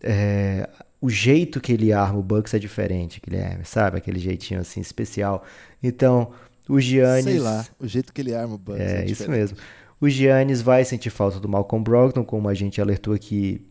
[0.00, 0.68] é,
[1.00, 3.98] o jeito que ele arma o Bucks é diferente, Guilherme, sabe?
[3.98, 5.44] Aquele jeitinho assim especial.
[5.82, 6.30] Então,
[6.68, 7.24] o Giannis...
[7.24, 9.58] Sei lá, o jeito que ele arma o Bucks é, é isso mesmo.
[10.00, 13.66] O Giannis vai sentir falta do Malcolm Brogdon, como a gente alertou aqui.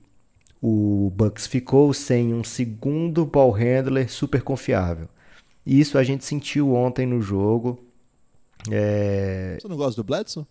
[0.62, 5.08] O Bucks ficou sem um segundo ball handler super confiável.
[5.66, 7.84] Isso a gente sentiu ontem no jogo.
[8.70, 9.58] É...
[9.60, 10.46] Você não gosta do Bledson?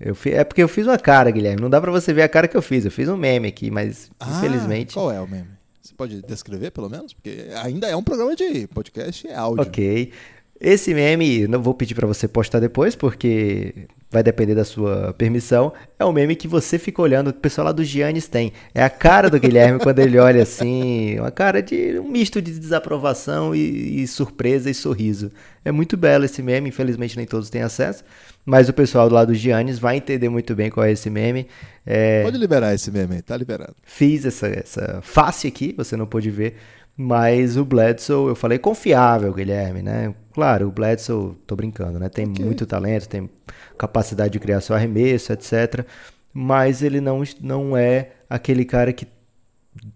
[0.00, 0.30] Eu fi...
[0.30, 1.60] É porque eu fiz uma cara, Guilherme.
[1.60, 2.84] Não dá para você ver a cara que eu fiz.
[2.84, 4.94] Eu fiz um meme aqui, mas ah, infelizmente.
[4.94, 5.48] Qual é o meme?
[5.80, 7.12] Você pode descrever, pelo menos?
[7.12, 9.62] Porque ainda é um programa de podcast e áudio.
[9.62, 10.12] Ok.
[10.60, 15.72] Esse meme, não vou pedir para você postar depois, porque vai depender da sua permissão.
[15.98, 18.52] É um meme que você fica olhando, o pessoal lá do Giannis tem.
[18.74, 22.58] É a cara do Guilherme quando ele olha assim, uma cara de um misto de
[22.58, 25.30] desaprovação e, e, surpresa e sorriso.
[25.64, 28.02] É muito belo esse meme, infelizmente nem todos têm acesso,
[28.44, 31.46] mas o pessoal do lado do Giannis vai entender muito bem qual é esse meme.
[31.84, 32.22] É...
[32.22, 33.74] Pode liberar esse meme, tá liberado.
[33.84, 36.56] Fiz essa, essa face aqui, você não pôde ver,
[37.00, 40.12] mas o Bledsoe, eu falei confiável, Guilherme, né?
[40.32, 42.08] Claro, o Bledsoe, tô brincando, né?
[42.08, 42.44] Tem okay.
[42.44, 43.30] muito talento, tem
[43.78, 45.86] capacidade de criar seu arremesso, etc.
[46.34, 49.06] Mas ele não, não é aquele cara que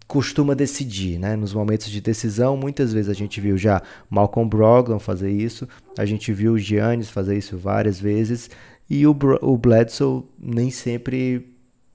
[0.06, 1.34] costuma decidir, né?
[1.34, 6.04] Nos momentos de decisão, muitas vezes a gente viu já Malcolm Brogdon fazer isso, a
[6.04, 8.48] gente viu o Giannis fazer isso várias vezes
[8.88, 11.52] e o, o Bledsoe nem sempre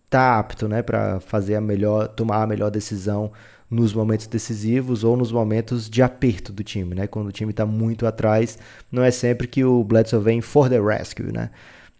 [0.10, 3.32] tá apto, né, para fazer a melhor, tomar a melhor decisão
[3.70, 7.06] nos momentos decisivos ou nos momentos de aperto do time, né?
[7.06, 8.58] Quando o time está muito atrás,
[8.92, 11.50] não é sempre que o Bledsoe vem for the rescue, né?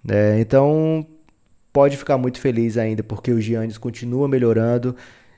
[0.08, 1.06] É, então
[1.74, 4.96] pode ficar muito feliz ainda porque o Giannis continua melhorando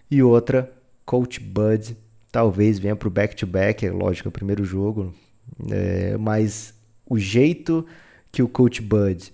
[0.09, 0.71] e outra,
[1.05, 1.97] Coach Bud
[2.31, 5.11] talvez venha para o back-to-back, é lógico, é o primeiro jogo,
[5.71, 6.75] é, mas
[7.07, 7.83] o jeito
[8.31, 9.33] que o Coach Bud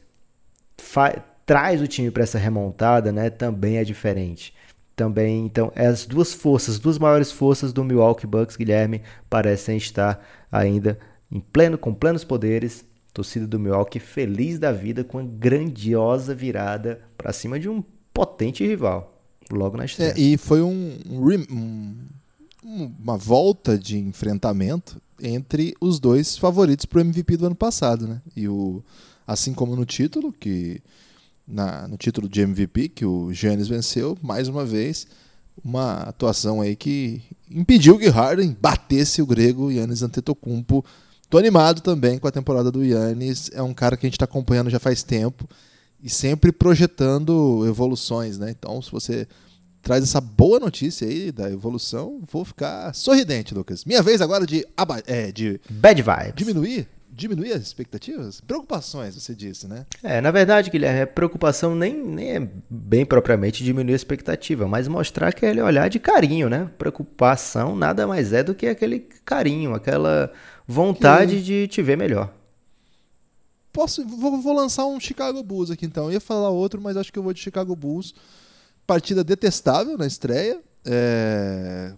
[1.46, 4.55] traz o time para essa remontada, né, também é diferente
[4.96, 5.46] também.
[5.46, 10.98] Então, as duas forças, duas maiores forças do Milwaukee Bucks, Guilherme, parecem estar ainda
[11.32, 12.86] em pleno, com plenos poderes.
[13.14, 17.82] Torcida do Milwaukee feliz da vida com a grandiosa virada para cima de um
[18.14, 20.12] potente rival, logo na estreia.
[20.12, 21.96] É, e foi um, um,
[23.00, 28.22] uma volta de enfrentamento entre os dois favoritos para o MVP do ano passado, né?
[28.36, 28.84] E o,
[29.26, 30.82] assim como no título, que
[31.48, 35.08] na, no título de MVP, que o Giannis venceu, mais uma vez,
[35.64, 40.84] uma atuação aí que impediu que Harden batesse o grego Yannis Antetokounmpo.
[41.30, 44.26] Tô animado também com a temporada do Yannis, é um cara que a gente está
[44.26, 45.48] acompanhando já faz tempo
[46.02, 48.52] e sempre projetando evoluções, né?
[48.52, 49.28] Então, se você
[49.82, 53.86] traz essa boa notícia aí da evolução, vou ficar sorridente, Lucas.
[53.86, 54.66] Minha vez agora de,
[55.06, 56.34] é, de bad vibes.
[56.36, 58.42] Diminuir diminuir as expectativas?
[58.42, 59.86] Preocupações, você disse, né?
[60.04, 64.88] É, na verdade, Guilherme, a preocupação nem, nem é bem propriamente diminuir a expectativa, mas
[64.88, 66.70] mostrar aquele olhar de carinho, né?
[66.78, 70.32] Preocupação nada mais é do que aquele carinho, aquela
[70.68, 71.42] vontade que...
[71.42, 72.34] de te ver melhor.
[73.72, 76.06] Posso, vou, vou, lançar um Chicago Bulls aqui então.
[76.06, 78.14] Eu ia falar outro, mas acho que eu vou de Chicago Bulls.
[78.88, 80.62] Partida detestável na estreia.
[80.86, 81.94] É...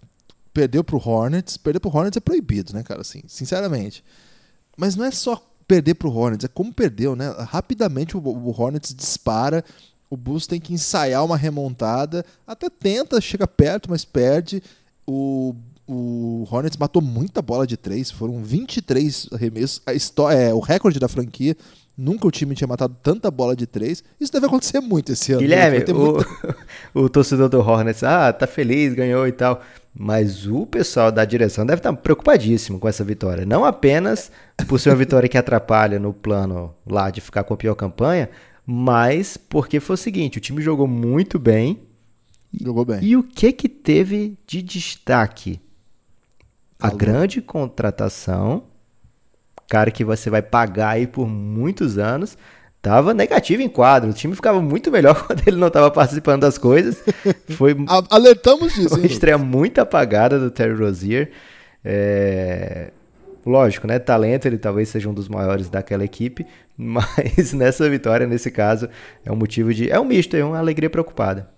[0.52, 1.56] Perdeu pro Hornets.
[1.56, 3.02] Perder pro Hornets é proibido, né, cara?
[3.02, 4.02] Assim, sinceramente.
[4.78, 7.28] Mas não é só perder pro Hornets, é como perdeu, né?
[7.38, 9.62] Rapidamente o, o Hornets dispara.
[10.08, 12.24] O Bulls tem que ensaiar uma remontada.
[12.46, 14.62] Até tenta, chega perto, mas perde.
[15.06, 15.54] O
[15.88, 19.80] o Hornets matou muita bola de três, foram 23 arremessos.
[19.86, 21.56] A história, é, o recorde da franquia.
[21.96, 24.04] Nunca o time tinha matado tanta bola de três.
[24.20, 25.40] Isso deve acontecer muito esse ano.
[25.40, 25.48] Né?
[25.48, 26.56] Guilherme, o, muita...
[26.94, 29.60] o torcedor do Hornets, ah, tá feliz, ganhou e tal.
[29.94, 33.44] Mas o pessoal da direção deve estar preocupadíssimo com essa vitória.
[33.44, 34.30] Não apenas
[34.68, 38.30] por ser uma vitória que atrapalha no plano lá de ficar com a pior campanha,
[38.64, 41.82] mas porque foi o seguinte: o time jogou muito bem.
[42.62, 43.00] Jogou bem.
[43.02, 45.60] E o que que teve de destaque?
[46.80, 48.64] a grande contratação,
[49.68, 52.38] cara que você vai pagar aí por muitos anos,
[52.80, 54.10] tava negativo em quadro.
[54.10, 57.02] O time ficava muito melhor quando ele não estava participando das coisas.
[57.50, 57.76] Foi
[58.10, 58.94] alertamos disso.
[58.94, 61.30] Uma estreia muito apagada do Terry Rozier.
[61.84, 62.92] É...
[63.46, 63.98] Lógico, né?
[63.98, 68.88] Talento, ele talvez seja um dos maiores daquela equipe, mas nessa vitória, nesse caso,
[69.24, 69.90] é um motivo de.
[69.90, 71.48] É um misto, é uma alegria preocupada.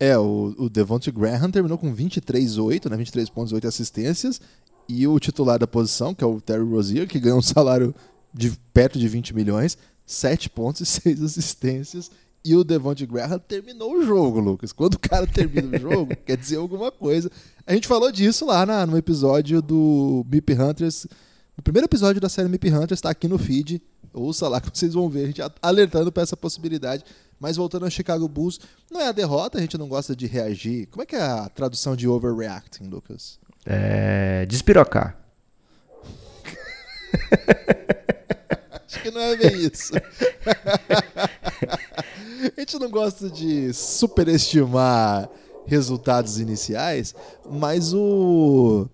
[0.00, 2.96] É, o, o Devontae Graham terminou com 23,8, né?
[2.96, 4.40] 23 pontos, 8 assistências.
[4.88, 7.94] E o titular da posição, que é o Terry Rozier, que ganhou um salário
[8.34, 12.10] de perto de 20 milhões, 7 pontos e 6 assistências.
[12.44, 14.72] E o Devontae Graham terminou o jogo, Lucas.
[14.72, 17.30] Quando o cara termina o jogo, quer dizer alguma coisa.
[17.64, 21.06] A gente falou disso lá na, no episódio do Mip Hunters.
[21.56, 23.80] No primeiro episódio da série Mip Hunters, está aqui no feed.
[24.12, 27.04] Ouça lá que vocês vão ver a gente alertando para essa possibilidade.
[27.38, 28.58] Mas voltando ao Chicago Bulls,
[28.90, 30.86] não é a derrota, a gente não gosta de reagir.
[30.86, 33.38] Como é que é a tradução de overreacting, Lucas?
[33.64, 34.46] É.
[34.46, 35.16] Despirocar.
[38.92, 39.94] Acho que não é bem isso.
[42.54, 45.30] a gente não gosta de superestimar
[45.64, 47.14] resultados iniciais,
[47.50, 48.86] mas o.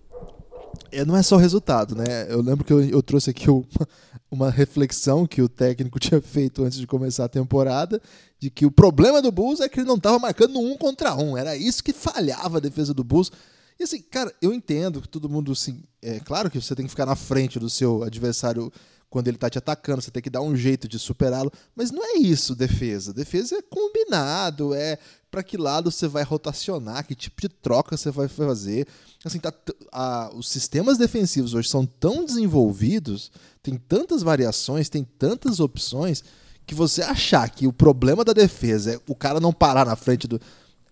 [0.89, 2.27] É, não é só o resultado, né?
[2.29, 3.65] Eu lembro que eu, eu trouxe aqui o,
[4.31, 8.01] uma reflexão que o técnico tinha feito antes de começar a temporada,
[8.39, 11.37] de que o problema do Bulls é que ele não estava marcando um contra um.
[11.37, 13.33] Era isso que falhava a defesa do Bulls.
[13.77, 16.89] E assim, cara, eu entendo que todo mundo, assim, é claro que você tem que
[16.89, 18.71] ficar na frente do seu adversário
[19.09, 22.03] quando ele tá te atacando, você tem que dar um jeito de superá-lo, mas não
[22.03, 23.11] é isso defesa.
[23.11, 24.99] Defesa é combinado, é
[25.31, 28.87] para que lado você vai rotacionar, que tipo de troca você vai fazer.
[29.23, 29.53] Assim, tá,
[29.91, 33.31] a, os sistemas defensivos hoje são tão desenvolvidos,
[33.63, 36.23] tem tantas variações, tem tantas opções,
[36.69, 40.27] que você achar que o problema da defesa é o cara não parar na frente
[40.27, 40.39] do.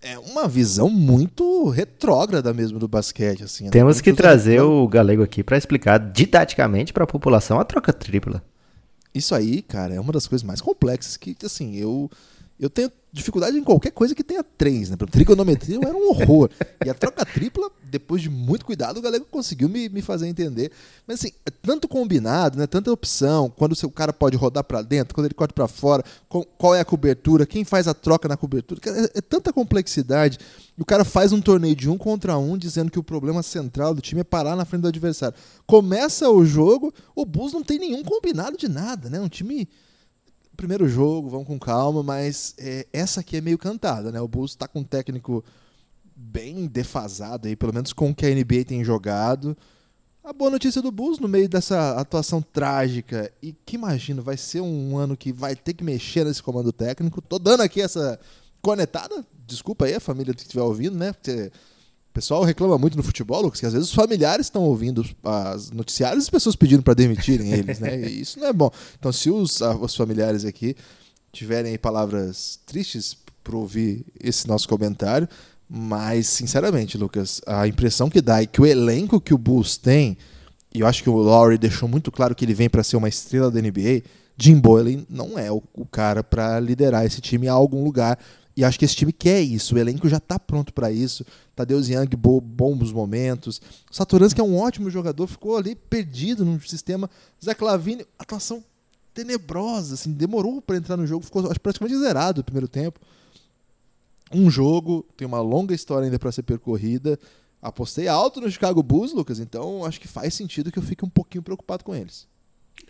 [0.01, 3.43] É uma visão muito retrógrada mesmo do basquete.
[3.43, 3.69] Assim, né?
[3.71, 8.43] Temos que trazer o Galego aqui para explicar didaticamente para a população a troca tripla.
[9.13, 12.09] Isso aí, cara, é uma das coisas mais complexas que, assim, eu
[12.59, 14.95] eu tenho dificuldade em qualquer coisa que tenha três, né?
[15.09, 16.49] Trigonometria era um horror.
[16.85, 20.71] E a troca tripla, depois de muito cuidado, o galego conseguiu me, me fazer entender.
[21.05, 22.67] Mas assim, é tanto combinado, né?
[22.67, 26.03] Tanta opção, quando o seu cara pode rodar para dentro, quando ele corta para fora,
[26.57, 28.79] qual é a cobertura, quem faz a troca na cobertura.
[28.85, 30.37] É, é, tanta complexidade.
[30.77, 33.93] E o cara faz um torneio de um contra um, dizendo que o problema central
[33.93, 35.35] do time é parar na frente do adversário.
[35.65, 39.19] Começa o jogo, o Bulls não tem nenhum combinado de nada, né?
[39.19, 39.67] Um time
[40.57, 44.19] primeiro jogo, vão com calma, mas é, essa aqui é meio cantada, né?
[44.19, 45.45] O Bulls está com um técnico
[46.15, 49.55] bem defasado aí, pelo menos com o que a NBA tem jogado.
[50.23, 54.59] A boa notícia do Bulls no meio dessa atuação trágica e que imagino vai ser
[54.59, 57.21] um ano que vai ter que mexer nesse comando técnico.
[57.21, 58.19] Tô dando aqui essa
[58.61, 61.13] conectada, desculpa aí a família que estiver ouvindo, né?
[61.13, 61.51] Porque
[62.13, 66.23] pessoal reclama muito no futebol, Lucas, que às vezes os familiares estão ouvindo as noticiários
[66.23, 67.99] e as pessoas pedindo para demitirem eles, né?
[68.01, 68.71] E isso não é bom.
[68.97, 70.75] Então, se os, os familiares aqui
[71.31, 75.27] tiverem palavras tristes para ouvir esse nosso comentário,
[75.69, 80.17] mas, sinceramente, Lucas, a impressão que dá é que o elenco que o Bulls tem,
[80.73, 83.09] e eu acho que o Laurie deixou muito claro que ele vem para ser uma
[83.09, 84.03] estrela da NBA,
[84.37, 88.19] Jim Boylan não é o, o cara para liderar esse time a algum lugar.
[88.57, 91.23] E acho que esse time quer isso, o elenco já está pronto para isso.
[91.55, 93.61] Tadeusz Young, bo bons momentos.
[93.91, 97.07] Satoransky, é um ótimo jogador, ficou ali perdido no sistema.
[97.43, 98.63] Zé Clavini, atuação
[99.13, 102.99] tenebrosa, assim, demorou para entrar no jogo, ficou praticamente zerado no primeiro tempo.
[104.33, 107.19] Um jogo, tem uma longa história ainda para ser percorrida.
[107.61, 111.09] Apostei alto no Chicago Bulls, Lucas, então acho que faz sentido que eu fique um
[111.09, 112.27] pouquinho preocupado com eles.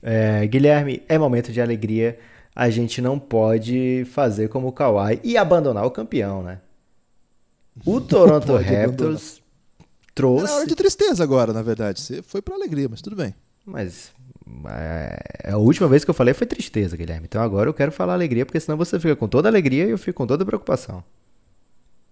[0.02, 2.18] É, Guilherme, é momento de alegria.
[2.60, 6.60] A gente não pode fazer como o Kawhi e abandonar o campeão, né?
[7.86, 9.44] O Toronto Raptors
[10.16, 10.46] trouxe.
[10.46, 12.02] Era hora de tristeza agora, na verdade.
[12.02, 13.36] Você foi pra alegria, mas tudo bem.
[13.64, 14.12] Mas
[14.72, 17.28] é, a última vez que eu falei foi tristeza, Guilherme.
[17.28, 19.98] Então agora eu quero falar alegria, porque senão você fica com toda alegria e eu
[20.00, 21.04] fico com toda preocupação.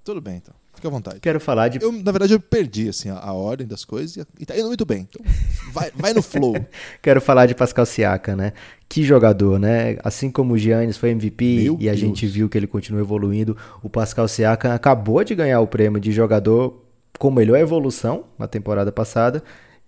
[0.05, 0.53] Tudo bem, então.
[0.75, 1.19] Fica à vontade.
[1.19, 1.81] Quero falar de.
[1.81, 4.67] Eu, na verdade, eu perdi assim, a, a ordem das coisas e, e tá indo
[4.67, 5.07] muito bem.
[5.09, 5.25] Então,
[5.71, 6.53] vai, vai no flow.
[7.01, 8.53] Quero falar de Pascal Siaka, né?
[8.87, 9.97] Que jogador, né?
[10.03, 11.99] Assim como o Giannis foi MVP Meu e a Deus.
[11.99, 16.11] gente viu que ele continua evoluindo, o Pascal Siaka acabou de ganhar o prêmio de
[16.11, 16.83] jogador
[17.17, 19.43] com melhor evolução na temporada passada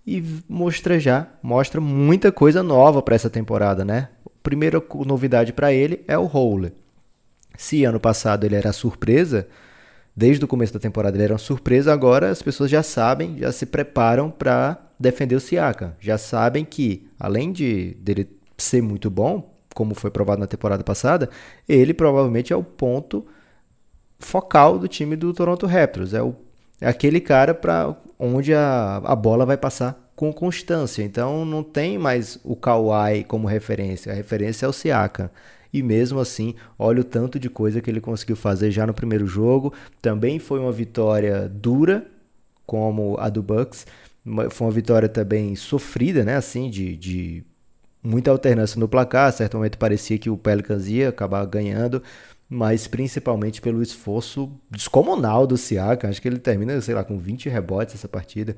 [0.06, 4.08] e mostra já, mostra muita coisa nova para essa temporada, né?
[4.42, 6.72] Primeira novidade para ele é o roller.
[7.56, 9.46] Se ano passado ele era surpresa,
[10.16, 13.52] desde o começo da temporada ele era uma surpresa, agora as pessoas já sabem, já
[13.52, 15.92] se preparam para defender o Siakam.
[16.00, 21.30] Já sabem que, além de dele ser muito bom, como foi provado na temporada passada,
[21.68, 23.26] ele provavelmente é o ponto
[24.18, 26.12] focal do time do Toronto Raptors.
[26.12, 26.34] É, o,
[26.80, 31.02] é aquele cara para onde a, a bola vai passar com constância.
[31.02, 34.12] Então não tem mais o Kawhi como referência.
[34.12, 35.30] A referência é o Siakam.
[35.72, 39.26] E mesmo assim, olha o tanto de coisa que ele conseguiu fazer já no primeiro
[39.26, 39.72] jogo.
[40.02, 42.06] Também foi uma vitória dura,
[42.66, 43.86] como a do Bucks.
[44.50, 46.36] Foi uma vitória também sofrida, né?
[46.36, 47.44] Assim, de, de
[48.08, 49.28] muita alternância no placar.
[49.28, 52.02] A certo momento parecia que o Pelicans ia acabar ganhando,
[52.48, 56.08] mas principalmente pelo esforço descomunal do Siakam.
[56.08, 58.56] Acho que ele termina, sei lá, com 20 rebotes essa partida.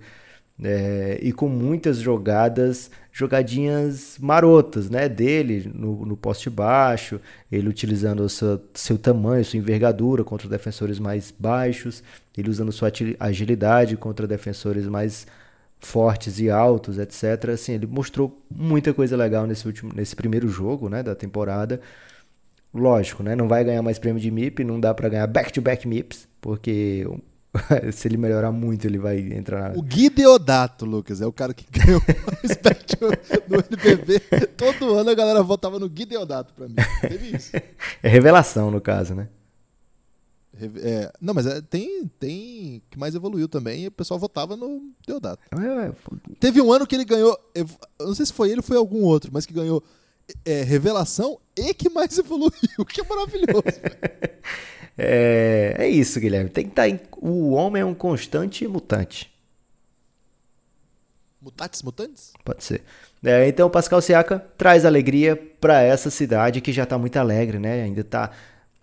[0.63, 7.19] É, e com muitas jogadas, jogadinhas marotas, né, dele no, no poste baixo,
[7.51, 12.03] ele utilizando seu, seu tamanho, sua envergadura contra defensores mais baixos,
[12.37, 15.27] ele usando sua agilidade contra defensores mais
[15.81, 17.51] fortes e altos, etc.
[17.53, 21.81] Assim, ele mostrou muita coisa legal nesse último, nesse primeiro jogo, né, da temporada.
[22.73, 26.29] Lógico, né, não vai ganhar mais prêmio de MIP, não dá para ganhar back-to-back MIPs,
[26.41, 27.05] porque
[27.93, 29.79] se ele melhorar muito, ele vai entrar na...
[29.79, 32.97] O Gui Deodato, Lucas, é o cara que ganhou mais bet
[33.49, 34.21] no NBB.
[34.57, 36.77] Todo ano a galera votava no Gui Deodato pra mim.
[37.01, 37.53] Teve isso.
[38.03, 39.29] É revelação, no caso, né?
[40.83, 45.43] É, não, mas é, tem, tem que mais evoluiu também o pessoal votava no Deodato.
[45.53, 45.93] É, é,
[46.39, 47.67] Teve um ano que ele ganhou, eu
[48.01, 49.83] não sei se foi ele ou foi algum outro, mas que ganhou
[50.45, 53.63] é, revelação e que mais evoluiu, que é maravilhoso.
[55.03, 56.51] É, é isso, Guilherme.
[56.51, 57.01] Tem que estar em...
[57.17, 59.33] O homem é um constante mutante.
[61.41, 62.33] Mutatis mutantes?
[62.45, 62.83] Pode ser.
[63.25, 67.59] É, então, o Pascal Siaka traz alegria para essa cidade que já está muito alegre,
[67.59, 67.83] né?
[67.83, 68.31] Ainda tá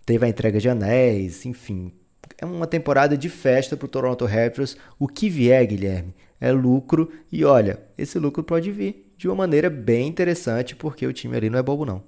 [0.08, 1.92] teve a entrega de anéis, enfim.
[2.38, 4.74] É uma temporada de festa para o Toronto Raptors.
[4.98, 7.12] O que vier, Guilherme, é lucro.
[7.30, 11.50] E olha, esse lucro pode vir de uma maneira bem interessante, porque o time ali
[11.50, 12.02] não é bobo, não.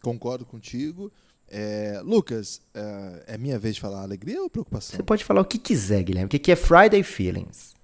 [0.00, 1.12] Concordo contigo.
[1.50, 4.96] É, Lucas, é, é minha vez de falar alegria ou preocupação?
[4.96, 6.28] Você pode falar o que quiser, Guilherme.
[6.28, 7.74] O que é Friday Feelings?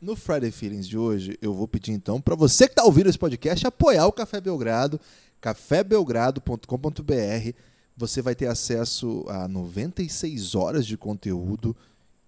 [0.00, 3.18] No Friday Feelings de hoje, eu vou pedir então para você que está ouvindo esse
[3.18, 5.00] podcast apoiar o Café Belgrado,
[5.40, 7.73] cafébelgrado.com.br.
[7.96, 11.76] Você vai ter acesso a 96 horas de conteúdo.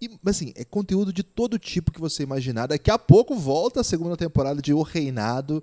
[0.01, 2.67] E, assim, é conteúdo de todo tipo que você imaginar.
[2.67, 5.62] Daqui a pouco volta a segunda temporada de O Reinado.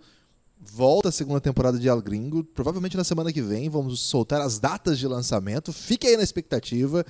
[0.59, 2.43] Volta a segunda temporada de El Gringo.
[2.43, 5.71] Provavelmente na semana que vem vamos soltar as datas de lançamento.
[5.71, 7.05] Fique aí na expectativa.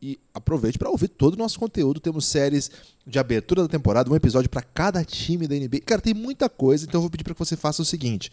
[0.00, 2.00] E aproveite para ouvir todo o nosso conteúdo.
[2.00, 2.70] Temos séries
[3.06, 5.80] de abertura da temporada, um episódio para cada time da NBA.
[5.86, 8.30] Cara, tem muita coisa, então eu vou pedir para que você faça o seguinte: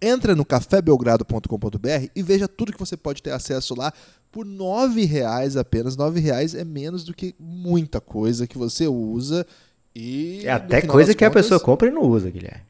[0.00, 3.92] entra no cafébelgrado.com.br e veja tudo que você pode ter acesso lá
[4.30, 5.96] por R$ 9,00 apenas.
[5.96, 9.46] R$ 9,00 é menos do que muita coisa que você usa.
[9.94, 12.62] E É até coisa que a contas- pessoa compra e não usa, Guilherme.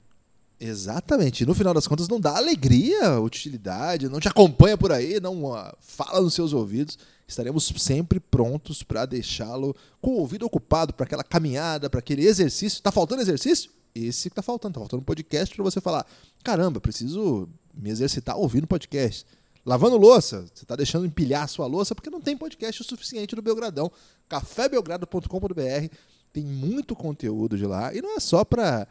[0.58, 1.42] Exatamente.
[1.42, 5.54] E no final das contas não dá alegria, utilidade, não te acompanha por aí, não
[5.54, 6.98] ah, fala nos seus ouvidos.
[7.26, 12.82] Estaremos sempre prontos para deixá-lo com o ouvido ocupado para aquela caminhada, para aquele exercício.
[12.82, 13.70] Tá faltando exercício?
[13.94, 14.74] Esse que tá faltando.
[14.74, 16.06] Tá faltando um podcast para você falar:
[16.42, 19.26] caramba, preciso me exercitar ouvindo podcast.
[19.64, 23.36] Lavando louça, você está deixando empilhar a sua louça porque não tem podcast o suficiente
[23.36, 23.92] no Belgradão.
[24.28, 25.94] cafébelgrado.com.br
[26.32, 28.86] tem muito conteúdo de lá e não é só para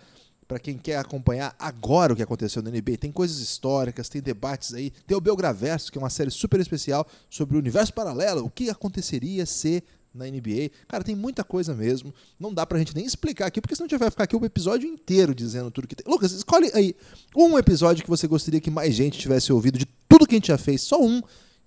[0.47, 2.97] para quem quer acompanhar agora o que aconteceu na NBA.
[2.99, 7.05] Tem coisas históricas, tem debates aí, tem o Belgraverso, que é uma série super especial
[7.29, 9.83] sobre o universo paralelo, o que aconteceria se
[10.13, 10.71] na NBA.
[10.87, 12.13] Cara, tem muita coisa mesmo.
[12.39, 14.45] Não dá pra gente nem explicar aqui, porque senão a gente vai ficar aqui o
[14.45, 16.11] episódio inteiro dizendo tudo que tem.
[16.11, 16.95] Lucas, escolhe aí
[17.35, 20.47] um episódio que você gostaria que mais gente tivesse ouvido de tudo que a gente
[20.47, 21.21] já fez, só um.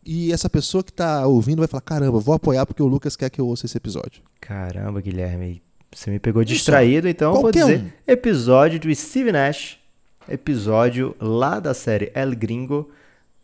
[0.05, 3.30] E essa pessoa que tá ouvindo vai falar: caramba, vou apoiar porque o Lucas quer
[3.30, 4.22] que eu ouça esse episódio.
[4.40, 5.62] Caramba, Guilherme.
[5.95, 7.90] Você me pegou distraído, então eu vou Qualquer dizer um.
[8.11, 9.82] episódio do Steve Nash
[10.28, 12.90] episódio lá da série El Gringo,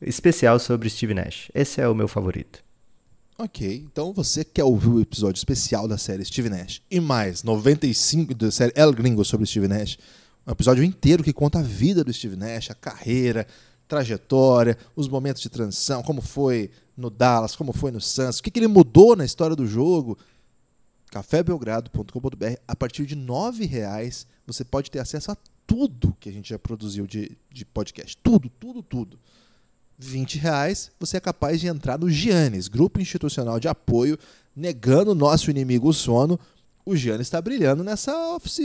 [0.00, 1.50] especial sobre Steve Nash.
[1.54, 2.62] Esse é o meu favorito.
[3.40, 8.34] Ok, então você quer ouvir o episódio especial da série Steve Nash e mais 95
[8.34, 9.96] da série El Gringo sobre Steve Nash,
[10.44, 13.46] um episódio inteiro que conta a vida do Steve Nash, a carreira,
[13.86, 18.50] trajetória, os momentos de transição, como foi no Dallas, como foi no Suns, o que,
[18.50, 20.18] que ele mudou na história do jogo.
[21.12, 26.50] cafébelgrado.com.br a partir de R$ reais você pode ter acesso a tudo que a gente
[26.50, 28.16] já produziu de, de podcast.
[28.16, 29.16] Tudo, tudo, tudo.
[29.98, 34.16] 20 reais, você é capaz de entrar no Giannis, Grupo Institucional de Apoio,
[34.54, 36.38] negando o nosso inimigo o sono.
[36.86, 38.12] O Giannis está brilhando nessa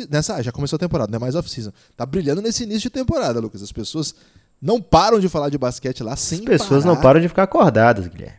[0.10, 1.72] nessa Já começou a temporada, não é mais off-season.
[1.90, 3.62] Está brilhando nesse início de temporada, Lucas.
[3.62, 4.14] As pessoas
[4.62, 6.96] não param de falar de basquete lá sem As pessoas parar.
[6.96, 8.38] não param de ficar acordadas, Guilherme.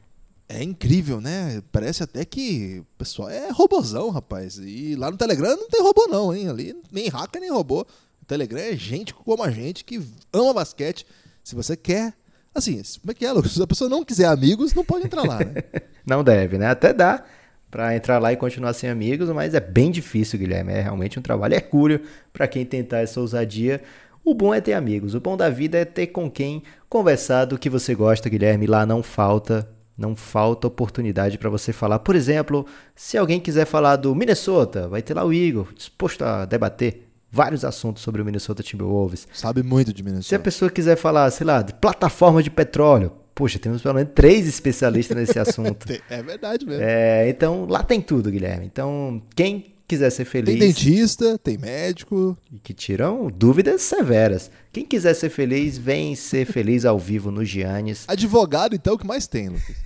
[0.49, 1.63] É incrível, né?
[1.73, 4.59] Parece até que o pessoal é robozão, rapaz.
[4.59, 6.49] E lá no Telegram não tem robô, não, hein?
[6.49, 7.87] Ali nem hacker nem robô.
[8.23, 11.07] O Telegram é gente como a gente que ama basquete.
[11.43, 12.15] Se você quer
[12.55, 13.53] Assim, como é que é, Lucas?
[13.53, 15.55] Se a pessoa não quiser amigos, não pode entrar lá, né?
[16.07, 16.69] não deve, né?
[16.69, 17.25] Até dá
[17.71, 20.73] para entrar lá e continuar sem amigos, mas é bem difícil, Guilherme.
[20.73, 22.01] É realmente um trabalho hercúleo
[22.33, 23.83] para quem tentar essa ousadia.
[24.25, 25.17] O bom é ter amigos.
[25.17, 28.69] O bom da vida é ter com quem conversar do que você gosta, Guilherme.
[28.69, 31.99] Lá não falta, não falta oportunidade para você falar.
[31.99, 36.45] Por exemplo, se alguém quiser falar do Minnesota, vai ter lá o Igor disposto a
[36.45, 37.04] debater
[37.35, 39.27] vários assuntos sobre o Minnesota Timberwolves.
[39.33, 40.29] Sabe muito de Minnesota.
[40.29, 44.13] Se a pessoa quiser falar, sei lá, de plataforma de petróleo, Poxa, temos pelo menos
[44.15, 45.87] três especialistas nesse assunto.
[46.09, 46.85] é verdade mesmo.
[46.85, 48.65] É, então, lá tem tudo, Guilherme.
[48.65, 50.57] Então, quem quiser ser feliz.
[50.57, 52.39] Tem dentista, tem médico.
[52.63, 54.53] Que tiram dúvidas severas.
[54.73, 58.05] Quem quiser ser feliz, vem ser feliz ao vivo no Giannis.
[58.09, 59.77] Advogado, então, o que mais tem, Lucas?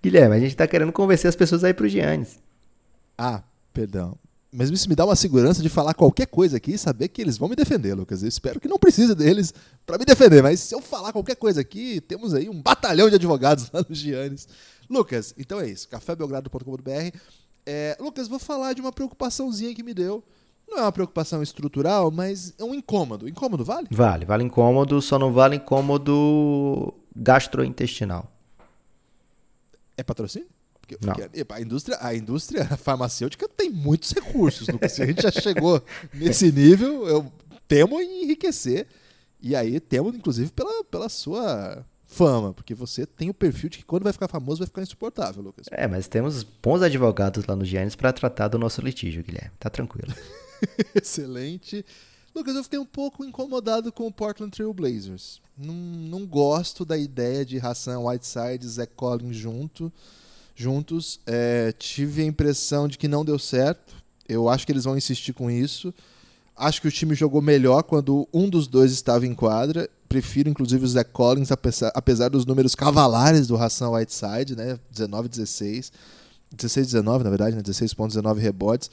[0.00, 2.38] Guilherme, a gente tá querendo convencer as pessoas a ir pro Giannis.
[3.18, 3.42] Ah,
[3.72, 4.16] perdão.
[4.52, 7.38] Mas isso me dá uma segurança de falar qualquer coisa aqui e saber que eles
[7.38, 8.22] vão me defender, Lucas.
[8.22, 9.54] Eu espero que não precise deles
[9.86, 13.14] para me defender, mas se eu falar qualquer coisa aqui, temos aí um batalhão de
[13.14, 14.48] advogados lá no Giannis.
[14.88, 15.88] Lucas, então é isso.
[15.88, 17.16] cafébelgrado.com.br.
[17.64, 20.24] É, Lucas, vou falar de uma preocupaçãozinha que me deu.
[20.68, 23.28] Não é uma preocupação estrutural, mas é um incômodo.
[23.28, 23.86] Incômodo vale?
[23.90, 28.30] Vale, vale incômodo, só não vale incômodo gastrointestinal.
[29.96, 30.48] É patrocínio?
[30.96, 34.68] Porque, porque a, indústria, a indústria farmacêutica tem muitos recursos.
[34.68, 34.92] Lucas.
[34.92, 35.82] Se a gente já chegou
[36.12, 37.32] nesse nível, eu
[37.66, 38.86] temo em enriquecer.
[39.42, 43.84] E aí temo, inclusive, pela, pela sua fama, porque você tem o perfil de que
[43.84, 45.66] quando vai ficar famoso vai ficar insuportável, Lucas.
[45.70, 49.52] É, mas temos bons advogados lá no Giannis para tratar do nosso litígio, Guilherme.
[49.58, 50.12] Tá tranquilo.
[50.94, 51.84] Excelente.
[52.34, 55.40] Lucas, eu fiquei um pouco incomodado com o Portland Trail Blazers.
[55.56, 59.92] Não, não gosto da ideia de Hassan Whiteside e Zach Collins junto
[60.54, 61.20] juntos.
[61.26, 63.94] É, tive a impressão de que não deu certo.
[64.28, 65.92] Eu acho que eles vão insistir com isso.
[66.56, 69.88] Acho que o time jogou melhor quando um dos dois estava em quadra.
[70.08, 74.78] Prefiro, inclusive, o Zach Collins, apesar, apesar dos números cavalares do Hassan Whiteside, né?
[74.90, 75.92] 19, 16.
[76.54, 77.62] 16, 19, na verdade, né?
[77.62, 78.90] 16 pontos, 19 rebotes.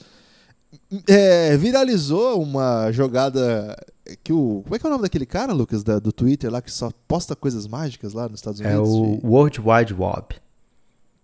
[1.06, 3.76] É, viralizou uma jogada
[4.22, 4.62] que o.
[4.62, 6.90] Como é que é o nome daquele cara, Lucas, da, do Twitter lá, que só
[7.06, 8.88] posta coisas mágicas lá nos Estados é Unidos?
[8.88, 10.36] É o World Wide Web.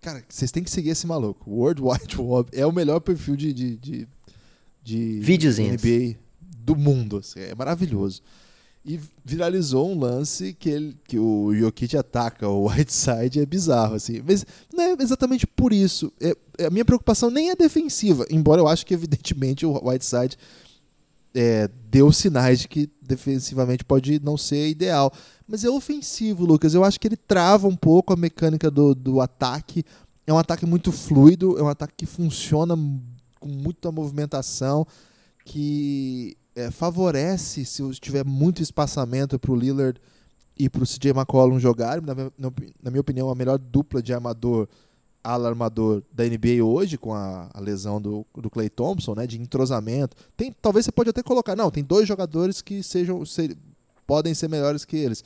[0.05, 1.49] Cara, vocês têm que seguir esse maluco.
[1.49, 4.07] World Wide Web é o melhor perfil de, de, de,
[4.83, 6.19] de NBA
[6.59, 7.17] do mundo.
[7.17, 8.21] Assim, é maravilhoso.
[8.85, 14.21] E viralizou um lance que, ele, que o Jokic ataca o Whiteside, é bizarro, assim.
[14.23, 16.13] Mas não é exatamente por isso.
[16.21, 16.37] É,
[16.67, 20.37] a minha preocupação nem é defensiva, embora eu acho que, evidentemente, o Whiteside
[21.35, 25.11] é, deu sinais de que defensivamente pode não ser ideal.
[25.45, 26.73] Mas é ofensivo, Lucas.
[26.73, 29.83] Eu acho que ele trava um pouco a mecânica do, do ataque.
[30.25, 32.75] É um ataque muito fluido, é um ataque que funciona
[33.39, 34.87] com muita movimentação,
[35.43, 39.99] que é, favorece se tiver muito espaçamento para o Lillard
[40.57, 42.03] e para o CJ McCollum jogarem.
[42.03, 42.15] Na,
[42.81, 44.67] na, minha opinião, a melhor dupla de armador
[45.25, 49.41] ala armador da NBA hoje, com a, a, lesão do, do Clay Thompson, né, de
[49.41, 50.15] entrosamento.
[50.37, 53.23] Tem, talvez você pode até colocar, não, tem dois jogadores que sejam
[54.05, 55.23] podem ser melhores que eles.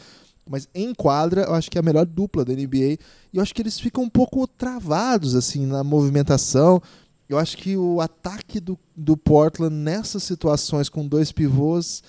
[0.49, 2.97] Mas em quadra, eu acho que é a melhor dupla da NBA.
[2.97, 2.99] E
[3.33, 6.81] eu acho que eles ficam um pouco travados assim na movimentação.
[7.27, 12.01] Eu acho que o ataque do, do Portland nessas situações com dois pivôs,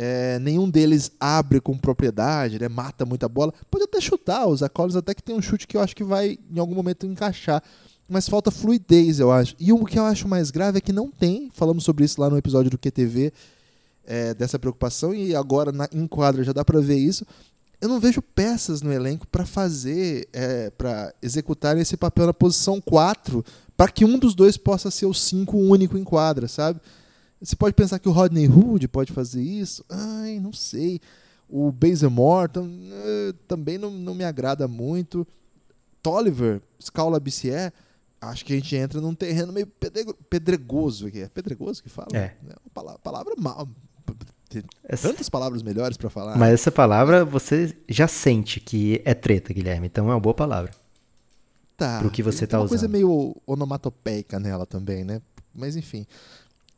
[0.00, 3.52] é, nenhum deles abre com propriedade, né, mata muita bola.
[3.68, 6.38] Pode até chutar, os Collins até que tem um chute que eu acho que vai
[6.48, 7.60] em algum momento encaixar.
[8.08, 9.56] Mas falta fluidez, eu acho.
[9.58, 12.30] E o que eu acho mais grave é que não tem, falamos sobre isso lá
[12.30, 13.32] no episódio do QTV,
[14.06, 17.26] é, dessa preocupação e agora na, em quadra já dá para ver isso.
[17.80, 22.80] Eu não vejo peças no elenco para fazer, é, para executar esse papel na posição
[22.80, 23.44] 4,
[23.76, 26.80] para que um dos dois possa ser o 5 único em quadra, sabe?
[27.40, 29.84] Você pode pensar que o Rodney Hood pode fazer isso?
[29.88, 31.00] Ai, não sei.
[31.48, 35.26] O Bazemore uh, também não, não me agrada muito.
[36.02, 37.72] Tolliver, Scala BCE,
[38.20, 41.20] acho que a gente entra num terreno meio pedregoso aqui.
[41.20, 42.08] É pedregoso que fala?
[42.12, 42.34] É.
[42.46, 43.68] é uma palavra, palavra mal.
[44.48, 45.08] Tem essa...
[45.08, 46.36] tantas palavras melhores para falar.
[46.36, 49.86] Mas essa palavra você já sente que é treta, Guilherme.
[49.86, 50.72] Então é uma boa palavra.
[51.76, 52.00] Tá.
[52.00, 52.64] Pro que você tá usando.
[52.64, 55.20] Uma coisa meio onomatopeica nela também, né?
[55.54, 56.06] Mas enfim.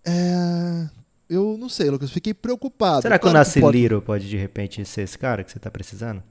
[0.04, 0.88] É...
[1.28, 2.10] Eu não sei, Lucas.
[2.10, 3.02] Fiquei preocupado.
[3.02, 3.78] Será que claro o Nasci pode...
[3.78, 6.22] Liro pode de repente ser esse cara que você tá precisando?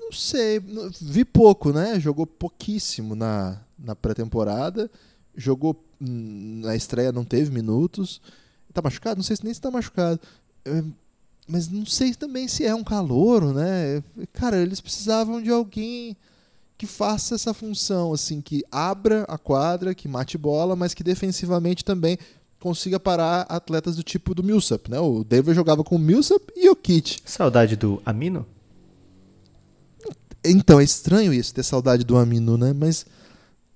[0.00, 0.60] Não sei.
[1.00, 2.00] Vi pouco, né?
[2.00, 4.90] Jogou pouquíssimo na, na pré-temporada.
[5.36, 8.20] Jogou hum, na estreia, não teve minutos.
[8.72, 9.16] Tá machucado?
[9.16, 10.18] Não sei se nem se tá machucado.
[11.46, 14.02] Mas não sei também se é um calouro, né?
[14.32, 16.16] Cara, eles precisavam de alguém
[16.78, 21.84] que faça essa função, assim, que abra a quadra, que mate bola, mas que defensivamente
[21.84, 22.18] também
[22.62, 24.98] consiga parar atletas do tipo do Millsap, né?
[25.00, 27.20] O Denver jogava com o Millsap e o Kit.
[27.24, 28.46] Saudade do Amino?
[30.44, 32.72] Então, é estranho isso, ter saudade do Amino, né?
[32.72, 33.04] Mas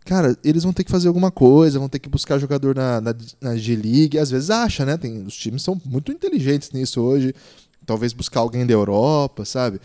[0.07, 3.15] cara, eles vão ter que fazer alguma coisa, vão ter que buscar jogador na, na,
[3.41, 4.19] na G-League.
[4.19, 4.97] Às vezes acha, né?
[4.97, 7.35] Tem, os times são muito inteligentes nisso hoje.
[7.85, 9.81] Talvez buscar alguém da Europa, sabe?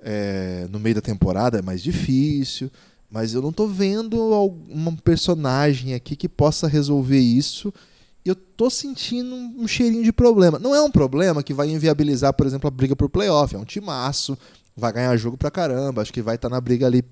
[0.00, 2.70] É, no meio da temporada é mais difícil.
[3.10, 4.16] Mas eu não tô vendo
[4.68, 7.72] um personagem aqui que possa resolver isso.
[8.28, 10.58] Eu tô sentindo um cheirinho de problema.
[10.58, 13.54] Não é um problema que vai inviabilizar, por exemplo, a briga por playoff.
[13.54, 14.36] É um timaço,
[14.76, 16.02] vai ganhar jogo pra caramba.
[16.02, 17.04] Acho que vai estar tá na briga ali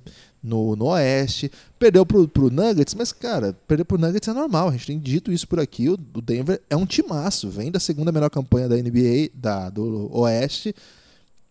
[0.43, 1.51] no, no Oeste.
[1.79, 4.69] Perdeu pro, pro Nuggets, mas, cara, perder pro Nuggets é normal.
[4.69, 5.89] A gente tem dito isso por aqui.
[5.89, 7.49] O, o Denver é um timaço.
[7.49, 10.75] Vem da segunda melhor campanha da NBA, da, do Oeste.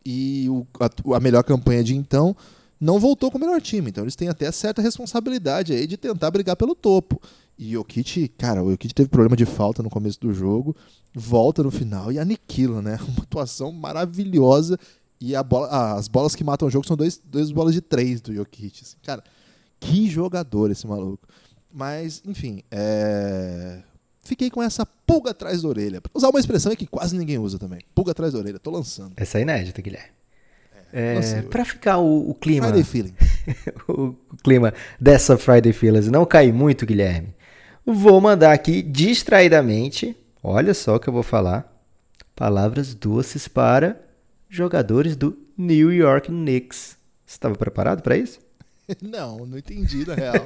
[0.06, 2.36] E o, a, a melhor campanha de então
[2.80, 3.90] não voltou com o melhor time.
[3.90, 7.22] Então eles têm até certa responsabilidade aí de tentar brigar pelo topo.
[7.64, 10.76] E Jokic, cara, o Jokic teve problema de falta no começo do jogo,
[11.14, 13.00] volta no final e aniquila, né?
[13.08, 14.78] Uma atuação maravilhosa
[15.22, 18.20] e bola, ah, as bolas que matam o jogo são dois, dois bolas de três
[18.20, 18.82] do Jokic.
[18.82, 18.98] Assim.
[19.02, 19.24] Cara,
[19.80, 21.26] que jogador esse maluco.
[21.72, 23.82] Mas, enfim, é...
[24.26, 26.02] fiquei com essa pulga atrás da orelha.
[26.02, 27.80] Pra usar uma expressão que quase ninguém usa também.
[27.96, 29.14] Pulga atrás da orelha, tô lançando.
[29.16, 30.12] Essa é inédita, Guilherme.
[30.92, 32.68] É, é para ficar o, o, clima.
[32.68, 33.16] Friday Feeling.
[33.88, 37.34] o clima dessa Friday Feelings não cair muito, Guilherme.
[37.86, 40.16] Vou mandar aqui distraidamente.
[40.42, 41.70] Olha só o que eu vou falar.
[42.36, 44.02] Palavras doces para
[44.50, 46.98] jogadores do New York Knicks.
[47.26, 48.40] Você estava preparado para isso?
[49.02, 50.46] Não, não entendi, na real.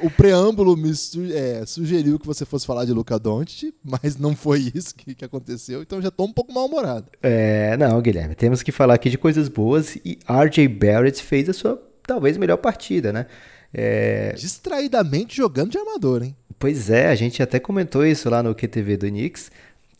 [0.00, 0.90] o preâmbulo me
[1.34, 5.24] é, sugeriu que você fosse falar de Luca Doncic, mas não foi isso que, que
[5.24, 7.10] aconteceu, então já estou um pouco mal-humorado.
[7.22, 11.52] É, não, Guilherme, temos que falar aqui de coisas boas e RJ Barrett fez a
[11.52, 13.26] sua, talvez, melhor partida, né?
[13.72, 14.32] É...
[14.32, 16.34] Distraidamente jogando de armador, hein?
[16.58, 19.50] Pois é, a gente até comentou isso lá no QTV do Knicks,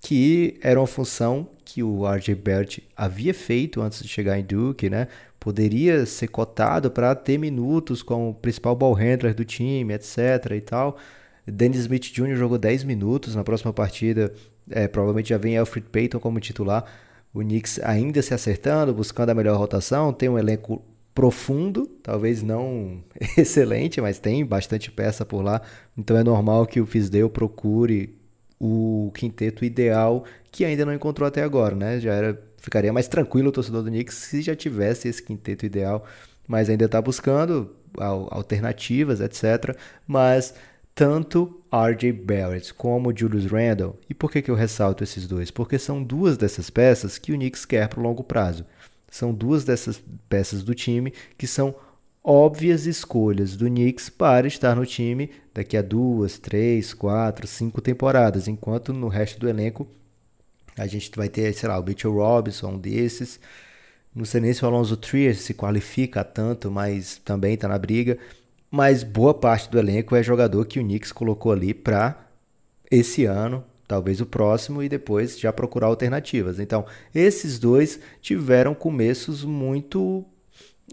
[0.00, 4.90] que era uma função que o RJ Barrett havia feito antes de chegar em Duke,
[4.90, 5.06] né?
[5.38, 10.52] Poderia ser cotado para ter minutos como principal ball handler do time, etc.
[10.56, 10.98] e tal.
[11.46, 12.34] Dennis Smith Jr.
[12.34, 14.32] jogou 10 minutos na próxima partida.
[14.70, 16.84] É, provavelmente já vem Alfred Payton como titular.
[17.32, 20.12] O Knicks ainda se acertando, buscando a melhor rotação.
[20.12, 20.82] Tem um elenco
[21.18, 23.02] profundo, talvez não
[23.36, 25.60] excelente, mas tem bastante peça por lá.
[25.96, 28.16] Então é normal que o Fisdale procure
[28.56, 31.98] o quinteto ideal que ainda não encontrou até agora, né?
[31.98, 36.04] Já era, ficaria mais tranquilo o torcedor do Knicks se já tivesse esse quinteto ideal,
[36.46, 37.74] mas ainda está buscando
[38.30, 39.76] alternativas, etc.
[40.06, 40.54] Mas
[40.94, 45.50] tanto RJ Barrett como Julius Randle, e por que, que eu ressalto esses dois?
[45.50, 48.64] Porque são duas dessas peças que o Knicks quer para o longo prazo.
[49.10, 51.74] São duas dessas peças do time que são
[52.22, 58.48] óbvias escolhas do Knicks para estar no time daqui a duas, três, quatro, cinco temporadas,
[58.48, 59.88] enquanto no resto do elenco
[60.76, 63.40] a gente vai ter, sei lá, o Mitchell Robinson, um desses.
[64.14, 68.16] Não sei nem se o Alonso Trier se qualifica tanto, mas também está na briga.
[68.70, 72.16] Mas boa parte do elenco é jogador que o Knicks colocou ali para
[72.90, 76.60] esse ano, talvez o próximo, e depois já procurar alternativas.
[76.60, 76.84] Então,
[77.14, 80.24] esses dois tiveram começos muito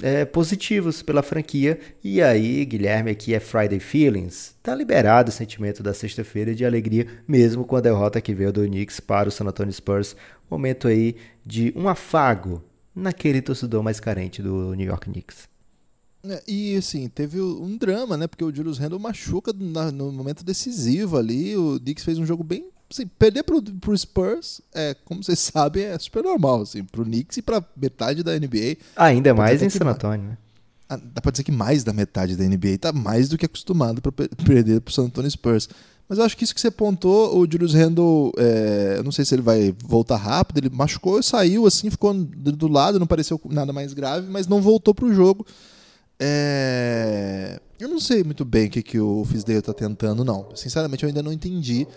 [0.01, 1.79] é, positivos pela franquia.
[2.01, 4.55] E aí, Guilherme, aqui é Friday Feelings.
[4.63, 8.65] Tá liberado o sentimento da sexta-feira de alegria, mesmo com a derrota que veio do
[8.65, 10.15] Knicks para o San Antonio Spurs.
[10.49, 12.63] Momento aí de um afago
[12.95, 15.49] naquele torcedor mais carente do New York Knicks.
[16.23, 18.25] É, e assim, teve um drama, né?
[18.25, 21.55] Porque o Julius Randle machuca no momento decisivo ali.
[21.57, 25.83] O Knicks fez um jogo bem assim, perder pro, pro Spurs, é, como vocês sabem,
[25.83, 28.77] é super normal, assim, pro Knicks e pra metade da NBA.
[28.95, 30.37] Ainda mais em San Antonio, né?
[30.87, 34.01] Ah, dá pra dizer que mais da metade da NBA tá mais do que acostumado
[34.01, 35.67] para perder pro San Antonio Spurs.
[36.07, 39.25] Mas eu acho que isso que você pontou, o Julius Randle, é, eu não sei
[39.25, 43.73] se ele vai voltar rápido, ele machucou, saiu assim, ficou do lado, não pareceu nada
[43.73, 45.45] mais grave, mas não voltou pro jogo.
[46.19, 50.49] É, eu não sei muito bem o que, que o Fisdale tá tentando, não.
[50.55, 51.87] Sinceramente, eu ainda não entendi.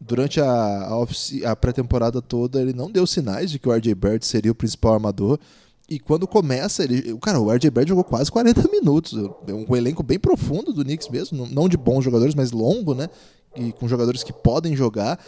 [0.00, 4.26] Durante a, a, a pré-temporada toda, ele não deu sinais de que o RJ Barrett
[4.26, 5.38] seria o principal armador.
[5.88, 7.18] E quando começa, ele.
[7.18, 9.14] Cara, o RJ Barrett jogou quase 40 minutos.
[9.48, 11.48] Um elenco bem profundo do Knicks mesmo.
[11.50, 13.08] Não de bons jogadores, mas longo, né?
[13.56, 15.18] E com jogadores que podem jogar.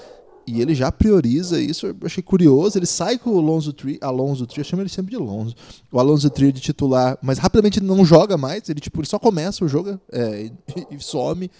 [0.47, 2.77] E ele já prioriza isso, eu achei curioso.
[2.77, 5.55] Ele sai com o Alonso Tree, Alonso Tree, eu chamo ele sempre de Alonso.
[5.93, 8.69] O Alonso Tree de titular, mas rapidamente ele não joga mais.
[8.69, 10.51] Ele, tipo, ele só começa o jogo é,
[10.91, 11.51] e, e, some.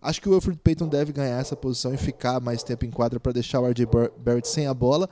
[0.00, 3.20] Acho que o Wilfred Payton deve ganhar essa posição e ficar mais tempo em quadra
[3.20, 3.86] para deixar o RJ
[4.18, 5.08] Barrett sem a bola.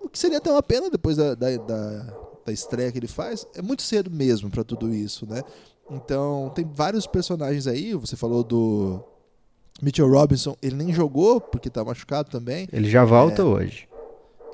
[0.00, 3.46] O que seria até uma pena depois da, da, da da estreia que ele faz,
[3.54, 5.42] é muito cedo mesmo para tudo isso, né?
[5.90, 9.02] Então, tem vários personagens aí, você falou do
[9.80, 12.66] Mitchell Robinson, ele nem jogou porque tá machucado também.
[12.72, 13.88] Ele já volta é, hoje.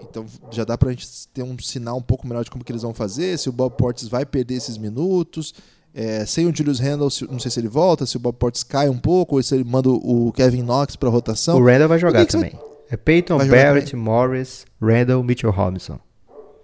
[0.01, 2.83] Então já dá pra gente ter um sinal um pouco melhor de como que eles
[2.83, 5.55] vão fazer, se o Bob Portis vai perder esses minutos.
[5.95, 8.89] É, sem o Julius Randle, não sei se ele volta, se o Bob Portis cai
[8.89, 11.57] um pouco, ou se ele manda o Kevin Knox pra rotação.
[11.57, 12.51] O Randle vai jogar também.
[12.51, 12.61] Vai...
[12.91, 15.99] É Peyton, Barrett, Morris, Randle, Mitchell Robinson.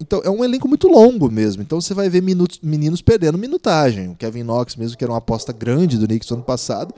[0.00, 1.62] Então, é um elenco muito longo mesmo.
[1.62, 4.08] Então, você vai ver minutos, meninos perdendo minutagem.
[4.08, 6.94] O Kevin Knox, mesmo que era uma aposta grande do Knicks no ano passado,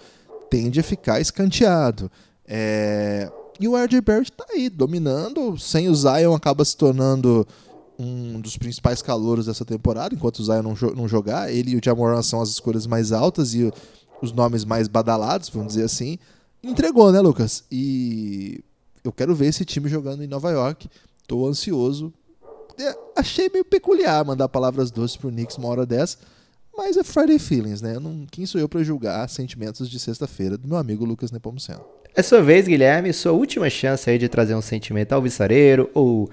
[0.48, 2.10] tende a ficar escanteado.
[2.46, 3.30] É...
[3.60, 5.58] E o RJ Barrett está aí, dominando.
[5.58, 7.46] Sem o Zion, acaba se tornando
[8.02, 11.52] um dos principais calouros dessa temporada, enquanto o Zion não, jo não jogar.
[11.52, 13.72] Ele e o Jamoran são as escolhas mais altas e
[14.20, 16.18] os nomes mais badalados, vamos dizer assim.
[16.62, 17.64] Entregou, né, Lucas?
[17.70, 18.62] E
[19.02, 20.88] eu quero ver esse time jogando em Nova York.
[21.22, 22.12] Estou ansioso
[22.80, 26.18] é, achei meio peculiar mandar palavras doces pro Knicks uma hora dessa.
[26.76, 27.98] Mas é Friday Feelings, né?
[27.98, 31.84] Não, quem sou eu para julgar sentimentos de sexta-feira do meu amigo Lucas Nepomuceno?
[32.14, 33.12] É sua vez, Guilherme.
[33.12, 36.30] Sua última chance aí de trazer um sentimento alvissareiro ou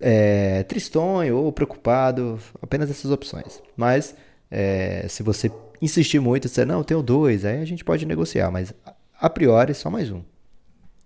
[0.00, 2.38] é, tristonho ou preocupado.
[2.60, 3.60] Apenas essas opções.
[3.76, 4.14] Mas
[4.50, 8.06] é, se você insistir muito e dizer, não, eu tenho dois, aí a gente pode
[8.06, 8.50] negociar.
[8.50, 8.72] Mas
[9.20, 10.22] a priori, só mais um.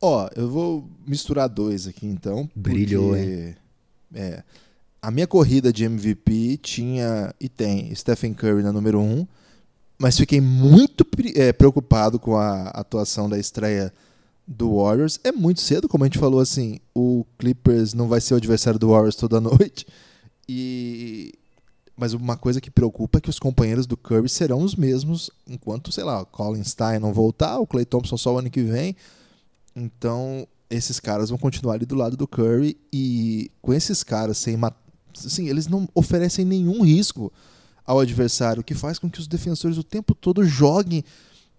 [0.01, 2.49] Ó, eu vou misturar dois aqui então.
[2.55, 3.57] Brilhou, porque, hein?
[4.15, 4.43] É
[5.05, 9.27] a minha corrida de MVP tinha e tem Stephen Curry na número 1, um,
[9.99, 13.93] mas fiquei muito é, preocupado com a atuação da estreia
[14.47, 15.19] do Warriors.
[15.25, 18.79] É muito cedo, como a gente falou assim, o Clippers não vai ser o adversário
[18.79, 19.87] do Warriors toda noite.
[20.49, 21.33] E
[21.97, 25.93] mas uma coisa que preocupa é que os companheiros do Curry serão os mesmos enquanto,
[25.93, 28.97] sei lá, o Colin Stein não voltar, o Clay Thompson só o ano que vem.
[29.77, 34.59] Então, esses caras vão continuar ali do lado do Curry e com esses caras sem
[35.25, 37.33] assim, eles não oferecem nenhum risco
[37.87, 41.05] ao adversário, o que faz com que os defensores o tempo todo joguem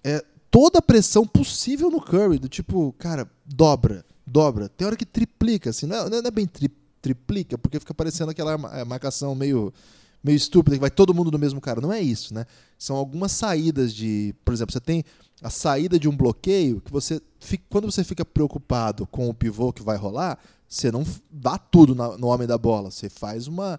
[0.03, 0.23] é,
[0.55, 4.69] toda a pressão possível no Curry, do tipo, cara, dobra, dobra.
[4.69, 8.31] Tem hora que triplica, assim, não é, não é bem tri, triplica, porque fica parecendo
[8.31, 9.73] aquela é, marcação meio,
[10.23, 11.81] meio estúpida, que vai todo mundo no mesmo cara.
[11.81, 12.45] Não é isso, né?
[12.79, 14.33] São algumas saídas de.
[14.45, 15.03] Por exemplo, você tem
[15.41, 17.21] a saída de um bloqueio que você.
[17.69, 20.39] Quando você fica preocupado com o pivô que vai rolar,
[20.69, 22.91] você não dá tudo no homem da bola.
[22.91, 23.77] Você faz uma.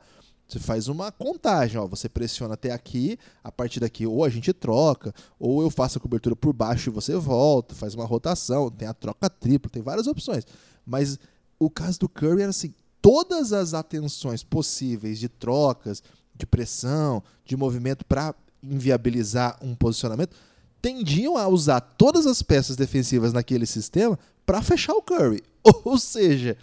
[0.49, 4.53] Você faz uma contagem, ó, você pressiona até aqui, a partir daqui ou a gente
[4.53, 8.87] troca, ou eu faço a cobertura por baixo e você volta, faz uma rotação, tem
[8.87, 10.47] a troca tripla, tem várias opções.
[10.87, 11.19] Mas
[11.59, 12.73] o caso do Curry era assim,
[13.03, 16.03] todas as atenções possíveis de trocas,
[16.35, 20.37] de pressão, de movimento para inviabilizar um posicionamento,
[20.81, 25.43] tendiam a usar todas as peças defensivas naquele sistema para fechar o Curry.
[25.85, 26.57] Ou seja,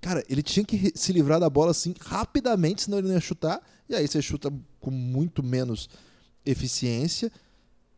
[0.00, 3.60] Cara, ele tinha que se livrar da bola assim rapidamente, senão ele não ia chutar.
[3.88, 5.88] E aí você chuta com muito menos
[6.44, 7.30] eficiência.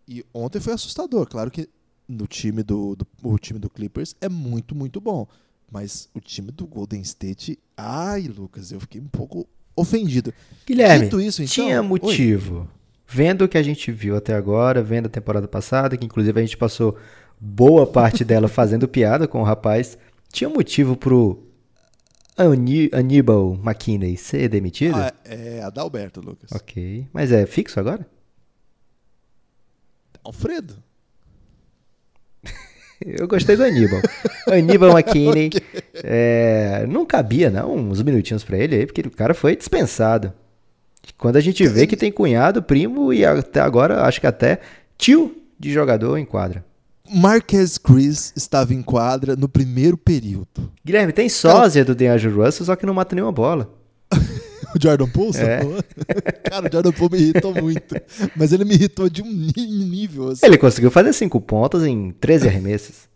[0.07, 1.27] E ontem foi assustador.
[1.27, 1.69] Claro que
[2.09, 5.27] no time do, do, o time do Clippers é muito, muito bom.
[5.71, 7.59] Mas o time do Golden State.
[7.77, 9.47] Ai, Lucas, eu fiquei um pouco
[9.77, 10.35] ofendido.
[10.67, 12.61] Guilherme, isso, então, tinha motivo.
[12.61, 12.67] Oi?
[13.07, 16.43] Vendo o que a gente viu até agora, vendo a temporada passada, que inclusive a
[16.43, 16.97] gente passou
[17.39, 19.99] boa parte dela fazendo piada com o rapaz,
[20.33, 21.43] tinha motivo pro
[22.37, 24.97] Aníbal McKinney ser demitido?
[24.97, 26.51] Ah, é Adalberto, Lucas.
[26.53, 27.07] Ok.
[27.13, 28.07] Mas é fixo agora?
[30.25, 30.77] Alfredo.
[33.05, 34.01] Eu gostei do Aníbal.
[34.49, 35.49] Aníbal McKinney.
[35.49, 35.63] okay.
[35.95, 40.33] é, não cabia, não, uns minutinhos para ele aí, porque o cara foi dispensado.
[41.19, 44.61] Quando a gente vê que tem cunhado, primo e até agora, acho que até
[44.97, 46.65] tio de jogador em quadra.
[47.09, 50.73] Marquez Chris estava em quadra no primeiro período.
[50.85, 53.73] Guilherme, tem sósia do DeAndre Russell, só que não mata nenhuma bola.
[54.75, 55.37] o Jordan Poole?
[55.39, 55.61] É.
[56.49, 57.95] Cara, o Jordan Poole me irritou muito.
[58.37, 60.29] Mas ele me irritou de um nível.
[60.29, 60.47] Assim.
[60.47, 63.09] Ele conseguiu fazer cinco pontos em 13 arremessos.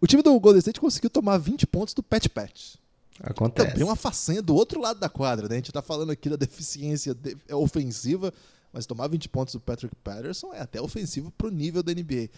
[0.00, 2.74] O time do Golden State conseguiu tomar 20 pontos do Pat Pat.
[3.20, 3.70] Acontece.
[3.70, 5.54] Também uma façanha do outro lado da quadra, né?
[5.54, 8.32] A gente tá falando aqui da deficiência de- é ofensiva,
[8.72, 12.28] mas tomar 20 pontos do Patrick Patterson é até ofensivo pro nível da NBA.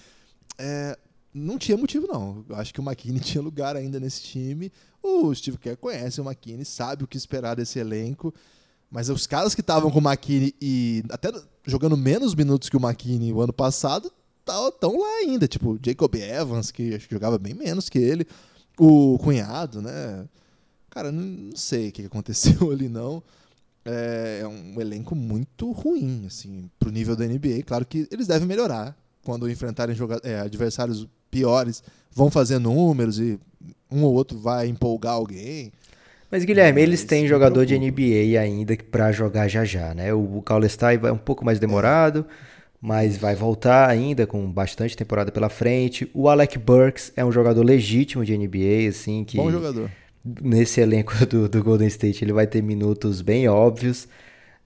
[0.58, 0.98] É,
[1.32, 2.44] não tinha motivo, não.
[2.48, 4.72] Eu acho que o McKinney tinha lugar ainda nesse time.
[5.02, 8.34] O Steve Kerr conhece o McKinney, sabe o que esperar desse elenco.
[8.90, 11.30] Mas os caras que estavam com o McKinney e até
[11.64, 14.12] jogando menos minutos que o McKinney o ano passado,
[14.46, 15.46] estão lá ainda.
[15.46, 18.26] Tipo, Jacob Evans, que acho que jogava bem menos que ele.
[18.78, 20.26] O cunhado, né?
[20.88, 23.22] Cara, não, não sei o que aconteceu ali, não.
[23.84, 27.62] É, é um elenco muito ruim, assim, pro nível da NBA.
[27.64, 28.96] Claro que eles devem melhorar
[29.30, 31.84] quando enfrentarem é, adversários piores.
[32.12, 33.38] Vão fazer números e
[33.88, 35.70] um ou outro vai empolgar alguém.
[36.28, 37.78] Mas, Guilherme, Mas eles têm jogador de.
[37.78, 40.12] NBA ainda pra jogar já já, né?
[40.12, 42.26] O Cauley-Stein vai um pouco mais demorado,
[42.80, 46.10] mas vai voltar ainda com bastante temporada pela frente.
[46.12, 49.88] O Alec Burks é um jogador legítimo de NBA, assim, que Bom jogador.
[50.42, 54.08] nesse elenco do, do Golden State ele vai ter minutos bem óbvios.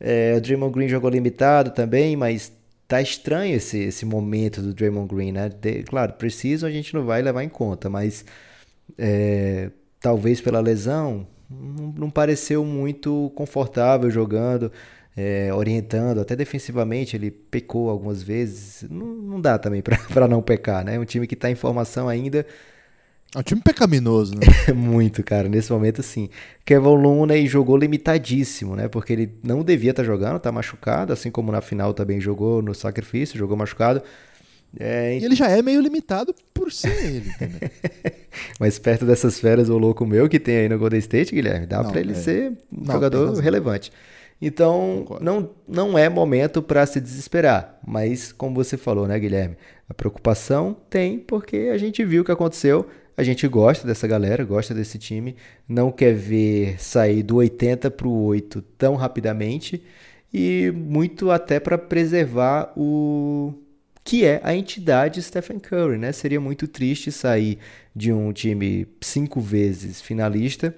[0.00, 2.50] É, o Draymond Green jogou limitado também, mas
[2.88, 5.48] tá estranho esse, esse momento do Draymond Green, né?
[5.48, 8.24] De- claro, preciso a gente não vai levar em conta, mas
[8.98, 9.70] é,
[10.00, 14.72] talvez pela lesão não, não pareceu muito confortável jogando,
[15.16, 18.84] é, orientando, até defensivamente ele pecou algumas vezes.
[18.90, 20.98] Não, não dá também pra não pecar, né?
[20.98, 22.46] Um time que tá em formação ainda
[23.34, 24.46] É um time pecaminoso, né?
[24.74, 26.28] muito, cara, nesse momento sim.
[26.64, 28.86] Kevin Looney jogou limitadíssimo, né?
[28.88, 32.74] Porque ele não devia estar jogando, tá machucado, assim como na final também jogou no
[32.74, 34.02] sacrifício, jogou machucado.
[34.78, 37.30] É, E ele já é meio limitado por ser ele.
[37.38, 37.60] também.
[38.58, 41.82] mas perto dessas feras, o louco meu que tem aí no Golden State, Guilherme, dá
[41.84, 42.14] pra ele é.
[42.14, 43.92] ser um Não, jogador relevante.
[44.42, 45.24] Então, Concordo.
[45.24, 47.78] não, não é momento para se desesperar.
[47.86, 49.56] Mas, como você falou, né, Guilherme?
[49.88, 52.86] A preocupação tem, porque a gente viu o que aconteceu.
[53.16, 55.36] A gente gosta dessa galera, gosta desse time.
[55.68, 59.82] Não quer ver sair do 80 para o 8 tão rapidamente.
[60.32, 63.54] E muito até para preservar o
[64.02, 66.12] que é a entidade Stephen Curry, né?
[66.12, 67.58] Seria muito triste sair
[67.94, 70.74] de um time cinco vezes finalista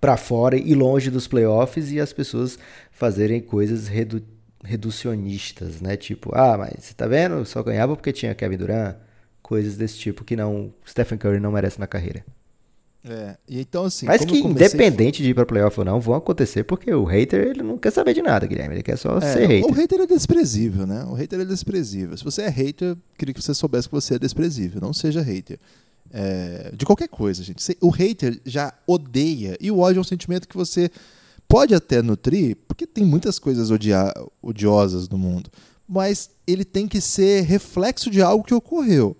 [0.00, 2.58] para fora e longe dos playoffs e as pessoas
[2.90, 4.22] fazerem coisas redu
[4.64, 5.96] reducionistas, né?
[5.96, 7.44] Tipo, ah, mas você tá vendo?
[7.44, 8.96] Só ganhava porque tinha Kevin Durant,
[9.48, 12.22] coisas desse tipo que não Stephen Curry não merece na carreira.
[13.04, 14.04] É, e então assim.
[14.06, 17.62] mas que independente de ir para playoff ou não, vão acontecer porque o hater ele
[17.62, 19.64] não quer saber de nada, Guilherme, ele quer só É, ser hater.
[19.64, 21.04] O hater é desprezível, né?
[21.04, 22.16] O hater é desprezível.
[22.18, 24.80] Se você é hater, queria que você soubesse que você é desprezível.
[24.80, 25.58] Não seja hater.
[26.12, 27.64] É, de qualquer coisa, gente.
[27.80, 29.56] O hater já odeia.
[29.60, 30.90] E o ódio é um sentimento que você
[31.48, 35.48] pode até nutrir, porque tem muitas coisas odia- odiosas no mundo.
[35.88, 39.16] Mas ele tem que ser reflexo de algo que ocorreu.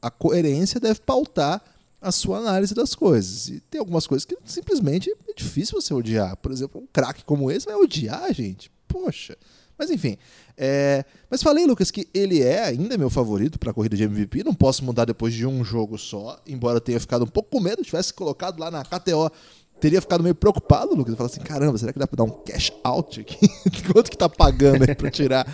[0.00, 1.62] A coerência deve pautar
[2.00, 3.48] a sua análise das coisas.
[3.48, 6.36] E tem algumas coisas que simplesmente é difícil você odiar.
[6.36, 8.70] Por exemplo, um craque como esse vai odiar, gente.
[8.88, 9.36] Poxa.
[9.78, 10.18] Mas enfim.
[10.58, 14.44] é, Mas falei, Lucas, que ele é ainda meu favorito para a corrida de MVP.
[14.44, 16.38] Não posso mudar depois de um jogo só.
[16.46, 17.82] Embora tenha ficado um pouco com medo.
[17.82, 19.30] Tivesse colocado lá na KTO.
[19.80, 21.14] Teria ficado meio preocupado, Lucas.
[21.14, 23.38] Falar assim: caramba, será que dá pra dar um cash out aqui?
[23.90, 25.46] Quanto que tá pagando aí pra tirar?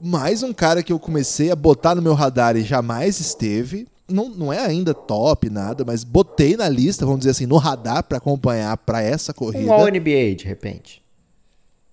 [0.00, 3.86] Mais um cara que eu comecei a botar no meu radar e jamais esteve.
[4.08, 8.04] Não, não é ainda top, nada, mas botei na lista, vamos dizer assim, no radar
[8.04, 9.64] pra acompanhar pra essa corrida.
[9.64, 11.02] Um All NBA, de repente.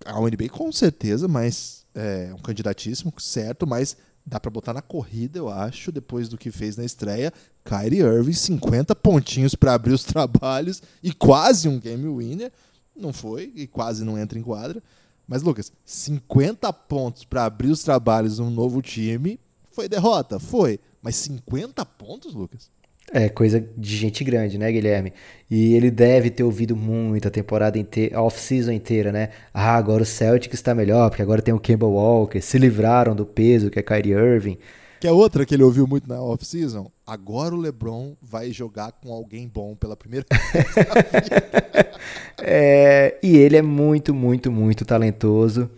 [0.06, 3.96] A NBA com certeza, mas é um candidatíssimo, certo, mas
[4.26, 7.32] dá pra botar na corrida, eu acho, depois do que fez na estreia.
[7.64, 12.52] Kyrie Irving, 50 pontinhos pra abrir os trabalhos e quase um game winner.
[12.96, 14.84] Não foi, e quase não entra em quadra.
[15.32, 20.42] Mas, Lucas, 50 pontos pra abrir os trabalhos num novo time foi derrota?
[20.42, 20.78] Foi.
[21.02, 22.70] Mas 50 pontos, Lucas?
[23.14, 25.14] É coisa de gente grande, né, Guilherme?
[25.50, 29.30] E ele deve ter ouvido muito a temporada inteira, a off-season inteira, né?
[29.54, 33.26] Ah, agora o Celtic está melhor, porque agora tem o Kemba Walker, se livraram do
[33.26, 34.58] peso que é Kyrie Irving.
[35.02, 36.92] Que é outra que ele ouviu muito na off-season.
[37.08, 40.28] Agora o LeBron vai jogar com alguém bom pela primeira
[42.38, 45.72] É, e ele é muito, muito, muito talentoso.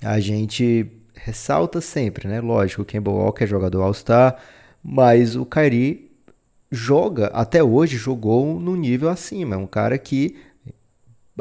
[0.00, 2.40] A gente ressalta sempre, né?
[2.40, 4.40] Lógico, o Kemba Walker é jogador All-Star,
[4.80, 6.12] mas o Kyrie
[6.70, 9.56] joga, até hoje jogou no nível acima.
[9.56, 10.36] É um cara que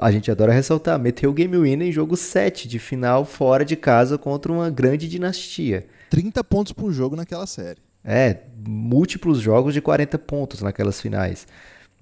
[0.02, 3.76] a gente adora ressaltar, meteu o game winner em jogo 7 de final fora de
[3.76, 5.86] casa contra uma grande dinastia.
[6.10, 7.80] 30 pontos por jogo naquela série.
[8.04, 8.38] É,
[8.68, 11.48] múltiplos jogos de 40 pontos naquelas finais.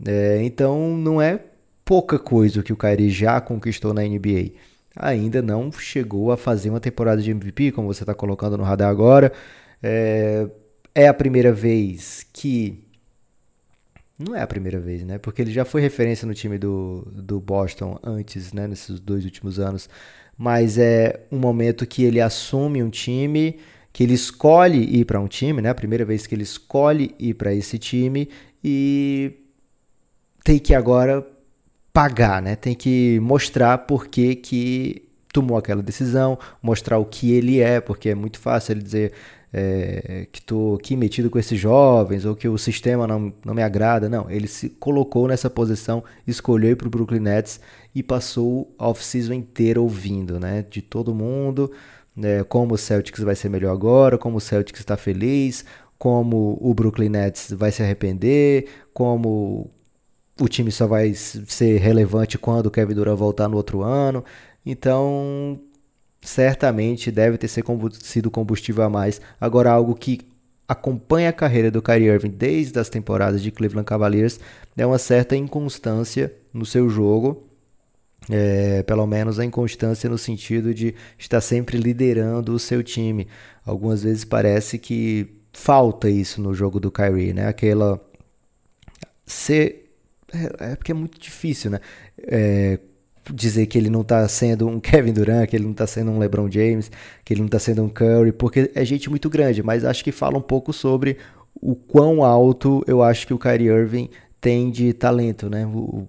[0.06, 1.40] É, então não é
[1.86, 4.52] pouca coisa o que o Kyrie já conquistou na NBA.
[4.96, 8.90] Ainda não chegou a fazer uma temporada de MVP, como você está colocando no radar
[8.90, 9.32] agora.
[9.82, 10.48] É,
[10.94, 12.84] é a primeira vez que
[14.20, 15.18] Não é a primeira vez, né?
[15.18, 18.68] Porque ele já foi referência no time do, do Boston antes, né?
[18.68, 19.90] Nesses dois últimos anos.
[20.38, 23.60] Mas é um momento que ele assume um time,
[23.94, 25.70] que ele escolhe ir para um time, né?
[25.70, 28.28] A primeira vez que ele escolhe ir para esse time
[28.64, 29.32] e
[30.44, 31.26] tem que agora
[31.94, 32.56] pagar, né?
[32.56, 38.10] Tem que mostrar por que, que tomou aquela decisão, mostrar o que ele é, porque
[38.10, 39.14] é muito fácil ele dizer
[39.54, 43.62] é, que estou aqui metido com esses jovens ou que o sistema não, não me
[43.62, 44.10] agrada.
[44.10, 47.60] Não, ele se colocou nessa posição, escolheu para o Brooklyn Nets
[47.94, 50.66] e passou a off-season inteira ouvindo, né?
[50.68, 51.72] De todo mundo,
[52.16, 55.66] né, como o Celtics vai ser melhor agora, como o Celtics está feliz,
[55.98, 59.72] como o Brooklyn Nets vai se arrepender, como
[60.40, 64.24] o time só vai ser relevante quando o Kevin Durant voltar no outro ano.
[64.66, 65.60] Então,
[66.22, 69.22] certamente deve ter sido combustível a mais.
[69.40, 70.22] Agora, algo que
[70.68, 74.40] acompanha a carreira do Kyrie Irving desde as temporadas de Cleveland Cavaliers
[74.76, 77.48] é uma certa inconstância no seu jogo.
[78.30, 83.28] É, pelo menos a inconstância no sentido de estar sempre liderando o seu time.
[83.66, 87.48] Algumas vezes parece que falta isso no jogo do Kyrie, né?
[87.48, 88.00] Aquela
[89.26, 89.84] ser
[90.34, 91.80] é, é porque é muito difícil, né?
[92.18, 92.80] É,
[93.32, 96.20] dizer que ele não está sendo um Kevin Durant, que ele não está sendo um
[96.20, 96.92] LeBron James,
[97.24, 100.12] que ele não está sendo um Curry, porque é gente muito grande, mas acho que
[100.12, 101.18] fala um pouco sobre
[101.56, 104.10] o quão alto eu acho que o Kyrie Irving
[104.42, 105.66] tem de talento, né?
[105.66, 106.08] O,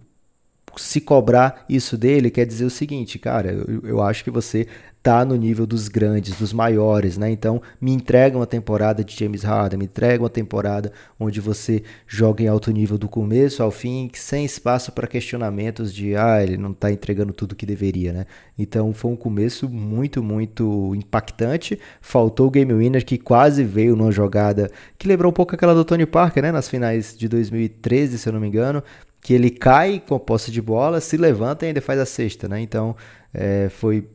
[0.77, 4.67] se cobrar isso dele quer dizer o seguinte, cara, eu, eu acho que você
[5.05, 7.31] tá no nível dos grandes, dos maiores, né?
[7.31, 12.43] Então, me entrega uma temporada de James Harden, me entrega uma temporada onde você joga
[12.43, 16.73] em alto nível do começo ao fim, sem espaço para questionamentos de, ah, ele não
[16.73, 18.27] tá entregando tudo que deveria, né?
[18.59, 21.79] Então, foi um começo muito, muito impactante.
[22.01, 25.85] Faltou o game winner que quase veio numa jogada que lembrou um pouco aquela do
[25.85, 26.51] Tony Parker, né?
[26.51, 28.83] Nas finais de 2013, se eu não me engano,
[29.25, 32.47] que ele cai com a posse de bola, se levanta e ainda faz a sexta,
[32.47, 32.61] né?
[32.61, 32.95] Então,
[33.33, 34.07] é, foi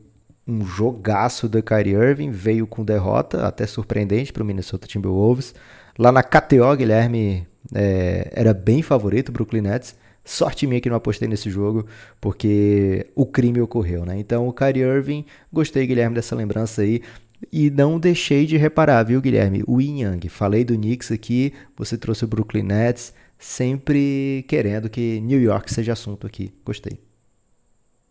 [0.46, 5.52] um jogaço do Kyrie Irving, veio com derrota, até surpreendente para o Minnesota Timberwolves.
[5.98, 7.44] Lá na KTO, Guilherme
[7.74, 9.96] é, era bem favorito Brooklyn Nets.
[10.24, 11.86] Sorte minha que não apostei nesse jogo,
[12.20, 14.16] porque o crime ocorreu, né?
[14.16, 17.02] Então, o Kyrie Irving, gostei, Guilherme, dessa lembrança aí.
[17.52, 19.64] E não deixei de reparar, viu, Guilherme?
[19.66, 20.28] O Yin Yang.
[20.28, 25.94] Falei do Knicks aqui, você trouxe o Brooklyn Nets, sempre querendo que New York seja
[25.94, 26.52] assunto aqui.
[26.64, 27.00] Gostei.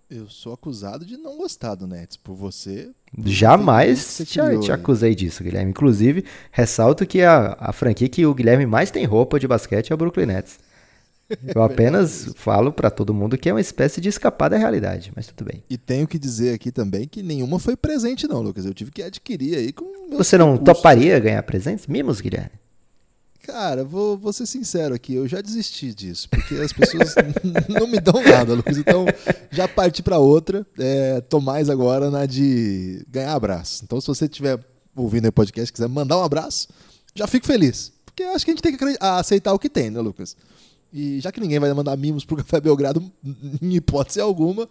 [0.10, 2.90] Eu sou acusado de não gostar do Nets por você.
[3.24, 5.70] Jamais te, te, acusei disso, Guilherme.
[5.70, 9.94] Inclusive, ressalto que a, a franquia que o Guilherme mais tem roupa de basquete é
[9.94, 10.58] o Brooklyn Nets.
[11.54, 15.28] Eu apenas falo para todo mundo que é uma espécie de escapar da realidade, mas
[15.28, 15.64] tudo bem.
[15.70, 18.66] E tenho que dizer aqui também que nenhuma foi presente, não, Lucas.
[18.66, 19.86] Eu tive que adquirir aí com.
[20.18, 20.76] Você não recursos.
[20.76, 21.86] toparia ganhar presentes?
[21.86, 22.58] Mimos, Guilherme?
[23.52, 27.16] Cara, vou, vou ser sincero aqui, eu já desisti disso, porque as pessoas
[27.68, 28.78] não me dão nada, Lucas.
[28.78, 29.08] Então,
[29.50, 30.66] já parti para outra.
[30.78, 33.84] É, tô mais agora na de ganhar abraço.
[33.84, 34.60] Então, se você estiver
[34.96, 36.68] ouvindo o podcast e quiser mandar um abraço,
[37.16, 37.92] já fico feliz.
[38.06, 40.38] Porque acho que a gente tem que aceitar o que tem, né, Lucas?
[40.94, 43.04] E já que ninguém vai mandar mimos pro Café Belgrado,
[43.60, 44.70] em hipótese alguma,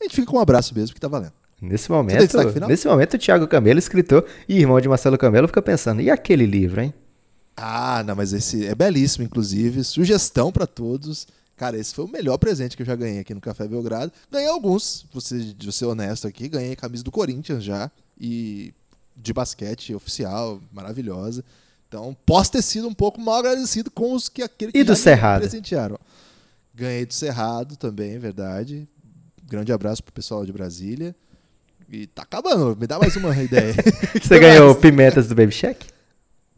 [0.00, 1.32] a gente fica com um abraço mesmo, que tá valendo.
[1.62, 6.02] Nesse momento, nesse momento, o Thiago Camelo, escritor e irmão de Marcelo Camelo, fica pensando:
[6.02, 6.92] e aquele livro, hein?
[7.56, 9.82] Ah, não, mas esse é belíssimo, inclusive.
[9.82, 11.26] Sugestão para todos.
[11.56, 14.12] Cara, esse foi o melhor presente que eu já ganhei aqui no Café Belgrado.
[14.30, 16.48] Ganhei alguns, vou ser, vou ser honesto aqui.
[16.48, 17.90] Ganhei camisa do Corinthians já.
[18.20, 18.74] E
[19.16, 21.42] de basquete oficial, maravilhosa.
[21.88, 24.94] Então, posso ter sido um pouco mal agradecido com os que aquele que e do
[24.94, 25.40] Cerrado.
[25.40, 25.98] presentearam.
[26.74, 28.86] Ganhei do Cerrado também, verdade.
[29.48, 31.14] Grande abraço pro pessoal de Brasília.
[31.88, 33.74] E tá acabando, me dá mais uma ideia.
[34.20, 35.86] Você ganhou pimentas do Baby Shack?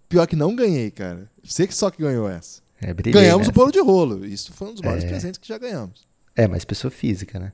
[0.08, 1.30] Pior que não ganhei, cara.
[1.44, 2.62] Você que só que ganhou essa.
[2.80, 3.50] É, brilhei, ganhamos né?
[3.50, 4.24] o bolo de rolo.
[4.24, 5.08] Isso foi um dos maiores é.
[5.08, 6.06] presentes que já ganhamos.
[6.34, 7.52] É, mas pessoa física, né?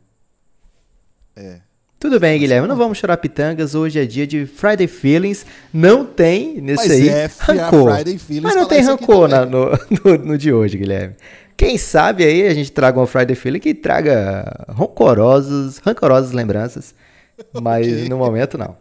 [1.34, 1.60] É.
[1.98, 3.74] Tudo bem, Guilherme, não vamos chorar pitangas.
[3.74, 5.46] Hoje é dia de Friday Feelings.
[5.72, 7.94] Não tem nesse mas aí é rancor.
[7.94, 9.70] Friday Feelings mas não tem rancor na, no,
[10.04, 11.16] no, no, de hoje, Guilherme.
[11.56, 16.94] Quem sabe aí a gente traga um Friday Feeling que traga rancorosos, rancorosas lembranças.
[17.62, 18.08] Mas okay.
[18.08, 18.76] no momento não.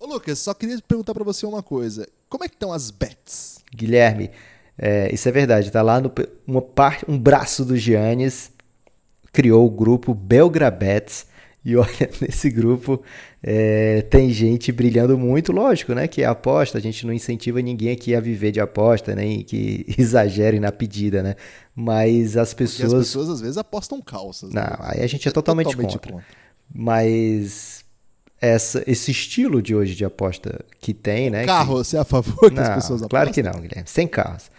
[0.00, 2.06] Ô Lucas, só queria perguntar para você uma coisa.
[2.28, 3.58] Como é que estão as bets?
[3.74, 4.30] Guilherme,
[4.78, 5.70] é, isso é verdade.
[5.72, 6.12] Tá lá no,
[6.46, 8.52] uma parte, um braço do Giannis
[9.32, 11.26] criou o grupo Belgrabets.
[11.64, 13.02] E olha, nesse grupo
[13.42, 16.06] é, tem gente brilhando muito, lógico, né?
[16.06, 16.78] Que é aposta.
[16.78, 21.24] A gente não incentiva ninguém aqui a viver de aposta, nem que exagerem na pedida,
[21.24, 21.34] né?
[21.74, 22.90] Mas as pessoas.
[22.90, 24.52] Porque as pessoas às vezes apostam calças.
[24.52, 24.60] Né?
[24.60, 24.92] Não, né?
[24.92, 26.12] aí a gente é, é totalmente, totalmente contra.
[26.12, 26.26] contra.
[26.72, 27.77] Mas
[28.40, 31.44] essa, esse estilo de hoje de aposta que tem, né?
[31.44, 31.84] Carro, que...
[31.84, 33.08] você é a favor que não, as pessoas apostem?
[33.08, 33.88] Claro que não, Guilherme.
[33.88, 34.50] Sem carros.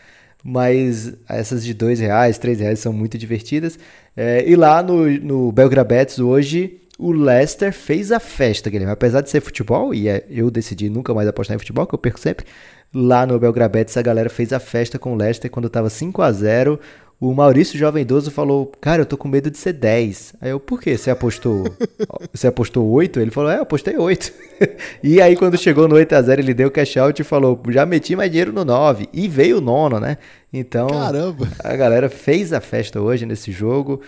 [0.44, 3.78] Mas essas de dois reais, três reais são muito divertidas.
[4.16, 8.94] É, e lá no, no Belgrabets hoje, o Leicester fez a festa, Guilherme.
[8.94, 12.00] Apesar de ser futebol, e é, eu decidi nunca mais apostar em futebol, que eu
[12.00, 12.46] perco sempre.
[12.94, 16.32] Lá no Belgrabets a galera fez a festa com o Leicester quando estava 5 a
[16.32, 16.80] 0
[17.20, 20.36] o Maurício Jovem Idoso falou, cara, eu tô com medo de ser 10.
[20.40, 20.98] Aí eu, por quê?
[20.98, 21.66] Você apostou,
[22.32, 23.20] você apostou 8?
[23.20, 24.32] Ele falou, é, eu apostei 8.
[25.04, 28.32] e aí quando chegou no 8x0 ele deu cash out e falou, já meti mais
[28.32, 29.10] dinheiro no 9.
[29.12, 30.18] E veio o nono, né?
[30.52, 31.48] Então, Caramba.
[31.62, 34.02] a galera fez a festa hoje nesse jogo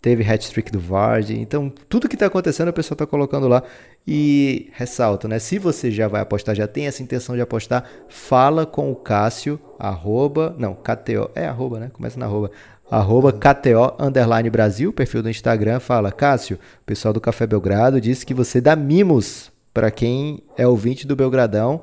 [0.00, 1.38] teve hat-trick do Vardy.
[1.38, 3.62] Então, tudo que está acontecendo, a pessoa está colocando lá.
[4.06, 5.38] E ressalto, né?
[5.38, 9.60] Se você já vai apostar, já tem essa intenção de apostar, fala com o Cássio,
[9.78, 11.90] arroba, não, KTO, é arroba, né?
[11.92, 12.50] Começa na arroba.
[12.90, 18.24] Arroba KTO Underline Brasil, perfil do Instagram, fala, Cássio, o pessoal do Café Belgrado disse
[18.24, 21.82] que você dá mimos para quem é ouvinte do Belgradão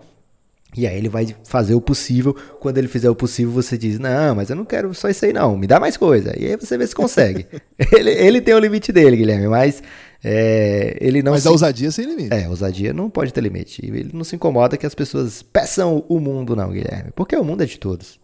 [0.75, 2.33] e aí ele vai fazer o possível.
[2.59, 5.31] Quando ele fizer o possível, você diz: Não, mas eu não quero só isso aí,
[5.31, 5.57] não.
[5.57, 6.33] Me dá mais coisa.
[6.37, 7.47] E aí você vê se consegue.
[7.93, 9.81] ele, ele tem o limite dele, Guilherme, mas
[10.23, 11.31] é, ele não.
[11.31, 11.47] Mas se...
[11.47, 12.33] a ousadia sem limite.
[12.33, 13.85] É, a ousadia não pode ter limite.
[13.85, 17.11] Ele não se incomoda que as pessoas peçam o mundo, não, Guilherme.
[17.15, 18.19] Porque o mundo é de todos.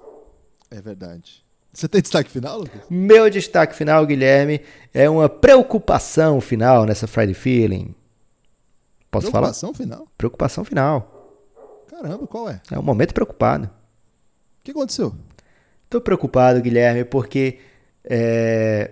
[0.69, 1.43] É verdade.
[1.73, 2.81] Você tem destaque final, Lucas?
[2.89, 4.61] Meu destaque final, Guilherme,
[4.93, 7.95] é uma preocupação final nessa Friday Feeling.
[9.09, 9.51] Posso Preocupação falar?
[9.51, 10.07] Preocupação final?
[10.17, 11.20] Preocupação final.
[11.91, 12.61] Caramba, qual é?
[12.71, 13.65] É um momento preocupado.
[13.65, 15.13] O que aconteceu?
[15.89, 17.57] Tô preocupado, Guilherme, porque
[18.05, 18.91] é,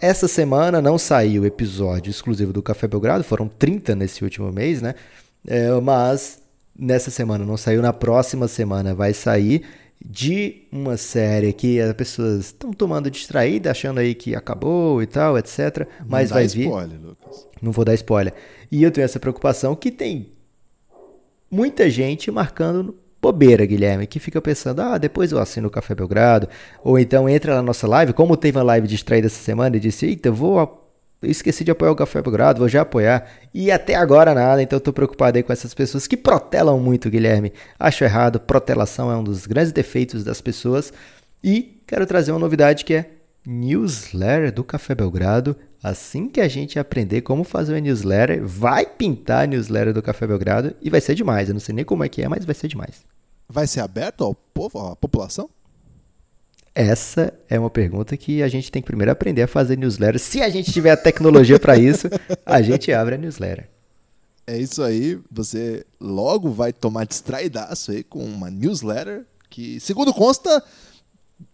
[0.00, 4.80] essa semana não saiu o episódio exclusivo do Café Belgrado, foram 30 nesse último mês,
[4.80, 4.94] né?
[5.44, 6.40] É, mas
[6.78, 9.64] nessa semana não saiu, na próxima semana vai sair
[10.00, 15.36] de uma série que as pessoas estão tomando distraída, achando aí que acabou e tal,
[15.36, 15.88] etc.
[16.06, 16.66] Mas não vai dá vir.
[16.66, 17.48] Spoiler, Lucas.
[17.60, 18.32] Não vou dar spoiler.
[18.70, 20.32] E eu tenho essa preocupação que tem
[21.52, 26.48] muita gente marcando bobeira, Guilherme, que fica pensando, ah, depois eu assino o Café Belgrado,
[26.82, 30.06] ou então entra na nossa live, como teve uma live distraída essa semana e disse,
[30.06, 30.58] eita, vou,
[31.22, 34.80] eu esqueci de apoiar o Café Belgrado, vou já apoiar, e até agora nada, então
[34.80, 39.22] tô preocupado aí com essas pessoas que protelam muito, Guilherme, acho errado, protelação é um
[39.22, 40.92] dos grandes defeitos das pessoas,
[41.44, 43.10] e quero trazer uma novidade que é
[43.46, 49.44] newsletter do Café Belgrado, Assim que a gente aprender como fazer uma newsletter, vai pintar
[49.44, 51.48] a newsletter do Café Belgrado e vai ser demais.
[51.48, 53.04] Eu não sei nem como é que é, mas vai ser demais.
[53.48, 55.50] Vai ser aberto ao povo, à população?
[56.74, 60.20] Essa é uma pergunta que a gente tem que primeiro aprender a fazer newsletter.
[60.20, 62.08] Se a gente tiver a tecnologia para isso,
[62.46, 63.68] a gente abre a newsletter.
[64.46, 65.18] É isso aí.
[65.30, 70.62] Você logo vai tomar distraidaço aí com uma newsletter que, segundo consta,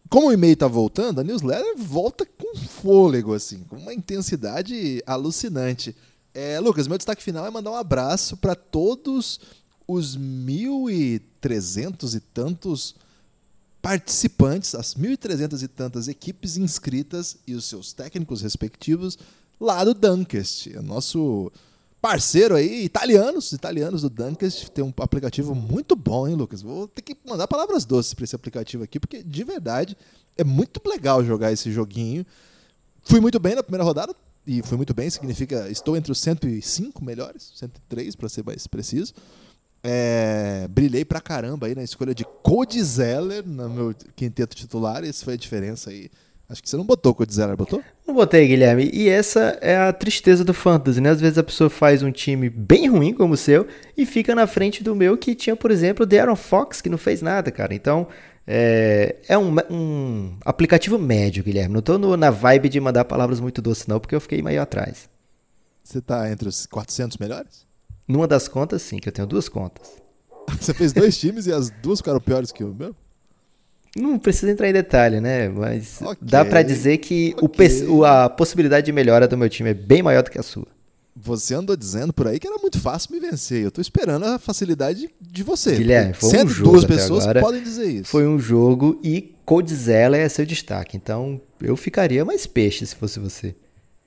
[0.09, 5.95] como o e-mail está voltando, a newsletter volta com fôlego, assim, com uma intensidade alucinante.
[6.33, 9.41] É, Lucas, meu destaque final é mandar um abraço para todos
[9.87, 12.95] os 1.300 e tantos
[13.81, 19.19] participantes, as 1.300 e tantas equipes inscritas e os seus técnicos respectivos
[19.61, 21.51] lá do Dunkest, nosso
[22.01, 26.63] parceiro aí, italianos, italianos do Dunkest, tem um aplicativo muito bom, hein, Lucas?
[26.63, 29.97] Vou ter que mandar palavras doces para esse aplicativo aqui, porque de verdade
[30.37, 32.25] é muito legal jogar esse joguinho.
[33.03, 34.15] Fui muito bem na primeira rodada,
[34.47, 39.13] e fui muito bem significa estou entre os 105 melhores, 103 para ser mais preciso.
[39.83, 45.09] É, brilhei pra caramba aí na escolha de Cody Zeller no meu quinteto titular, e
[45.09, 46.11] essa foi a diferença aí
[46.49, 47.83] Acho que você não botou o Zeller, botou?
[48.07, 48.91] Não botei, Guilherme.
[48.91, 51.11] E essa é a tristeza do fantasy, né?
[51.11, 54.47] Às vezes a pessoa faz um time bem ruim como o seu e fica na
[54.47, 57.75] frente do meu que tinha, por exemplo, o Darren Fox, que não fez nada, cara.
[57.75, 58.09] Então,
[58.47, 61.75] é, é um, um, aplicativo médio, Guilherme.
[61.75, 64.63] Não tô no, na vibe de mandar palavras muito doces, não, porque eu fiquei meio
[64.63, 65.07] atrás.
[65.85, 67.67] Você tá entre os 400 melhores?
[68.07, 70.01] Numa das contas, sim, que eu tenho duas contas.
[70.59, 72.97] você fez dois times e as duas ficaram piores que o meu?
[73.99, 75.49] Não precisa entrar em detalhe, né?
[75.49, 77.87] Mas okay, dá para dizer que okay.
[77.87, 80.67] o, a possibilidade de melhora do meu time é bem maior do que a sua.
[81.21, 83.65] Você andou dizendo por aí que era muito fácil me vencer.
[83.65, 85.75] Eu tô esperando a facilidade de você.
[85.75, 88.05] Guilherme, foi um jogo duas pessoas agora, podem dizer isso.
[88.11, 90.97] Foi um jogo e Codzella é seu destaque.
[90.97, 93.57] Então eu ficaria mais peixe se fosse você.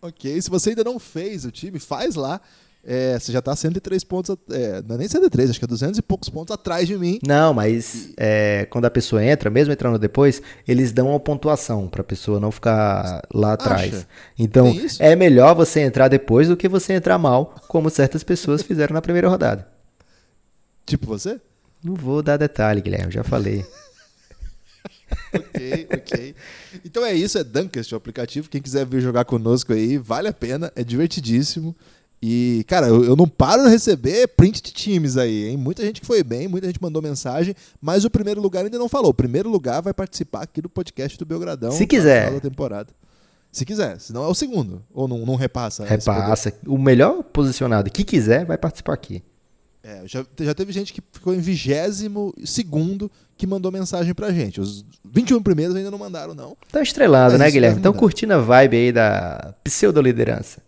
[0.02, 2.40] Ok, se você ainda não fez o time, faz lá.
[2.84, 6.00] É, você já está 103 pontos, é, não é nem 103, acho que é 200
[6.00, 7.20] e poucos pontos atrás de mim.
[7.26, 12.02] Não, mas é, quando a pessoa entra, mesmo entrando depois, eles dão uma pontuação para
[12.02, 13.94] a pessoa não ficar lá atrás.
[13.94, 14.08] Acha?
[14.38, 18.96] Então, é melhor você entrar depois do que você entrar mal, como certas pessoas fizeram
[18.96, 19.68] na primeira rodada.
[20.86, 21.40] Tipo você?
[21.84, 23.64] Não vou dar detalhe, Guilherme, já falei.
[25.34, 26.36] ok, ok.
[26.84, 28.50] Então é isso, é Dunkest o aplicativo.
[28.50, 31.76] Quem quiser vir jogar conosco aí, vale a pena, é divertidíssimo.
[32.22, 35.58] E, cara, eu, eu, não paro de receber print de times aí, hein?
[35.58, 38.88] Muita gente que foi bem, muita gente mandou mensagem, mas o primeiro lugar ainda não
[38.88, 39.10] falou.
[39.10, 41.72] O primeiro lugar vai participar aqui do podcast do Belgradão.
[41.72, 42.32] Se quiser.
[42.32, 42.90] Da temporada.
[43.52, 44.84] Se quiser, senão é o segundo.
[44.94, 45.84] Ou não, não repassa?
[45.84, 46.54] Repassa.
[46.68, 49.24] O melhor posicionado que quiser vai participar aqui.
[49.84, 54.62] É, já, já teve gente que ficou em vigésimo segundo que mandou mensagem pra gente.
[54.62, 56.56] Os 21 primeiros ainda não mandaram, não.
[56.68, 57.78] Estão estrelando, né, Guilherme?
[57.78, 60.62] Estão curtindo a vibe aí da pseudo-liderança.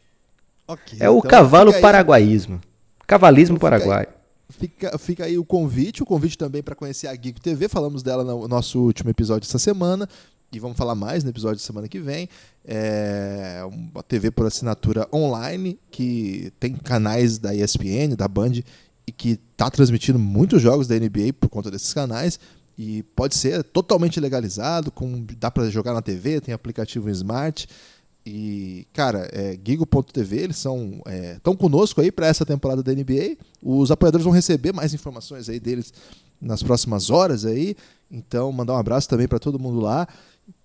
[0.68, 2.62] Okay, é o então cavalo paraguaísmo.
[3.06, 4.08] Cavalismo então paraguaio.
[4.50, 7.68] Fica, fica aí o convite, o convite também para conhecer a Geek TV.
[7.68, 10.08] Falamos dela no nosso último episódio essa semana
[10.52, 12.30] e vamos falar mais no episódio da semana que vem.
[12.64, 18.62] É uma TV por assinatura online que tem canais da ESPN, da Band
[19.08, 22.40] e que está transmitindo muitos jogos da NBA por conta desses canais
[22.78, 27.68] e pode ser totalmente legalizado, com, dá para jogar na TV, tem aplicativo Smart.
[28.26, 31.02] E, cara, é, Gigo.tv, eles são
[31.36, 33.38] estão é, conosco aí para essa temporada da NBA.
[33.62, 35.94] Os apoiadores vão receber mais informações aí deles
[36.42, 37.76] nas próximas horas aí.
[38.10, 40.08] Então, mandar um abraço também para todo mundo lá,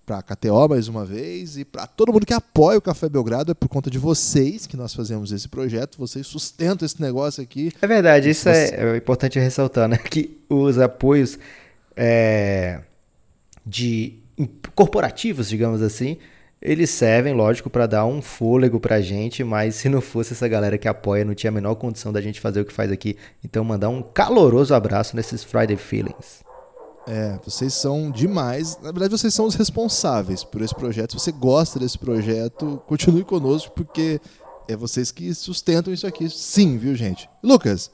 [0.05, 3.51] para a KTO mais uma vez e para todo mundo que apoia o Café Belgrado.
[3.51, 5.97] É por conta de vocês que nós fazemos esse projeto.
[5.97, 7.73] Vocês sustentam esse negócio aqui.
[7.81, 9.97] É verdade, isso é, é, importante ressaltar, né?
[9.97, 11.37] Que os apoios
[11.95, 12.81] é,
[13.65, 14.19] de
[14.73, 16.17] corporativos, digamos assim,
[16.61, 20.77] eles servem, lógico, para dar um fôlego pra gente, mas se não fosse essa galera
[20.77, 23.15] que apoia, não tinha a menor condição da gente fazer o que faz aqui.
[23.43, 26.43] Então, mandar um caloroso abraço nesses Friday Feelings.
[27.07, 28.77] É, vocês são demais.
[28.81, 31.13] Na verdade, vocês são os responsáveis por esse projeto.
[31.13, 34.19] Se você gosta desse projeto, continue conosco, porque
[34.67, 36.29] é vocês que sustentam isso aqui.
[36.29, 37.29] Sim, viu, gente?
[37.41, 37.89] Lucas,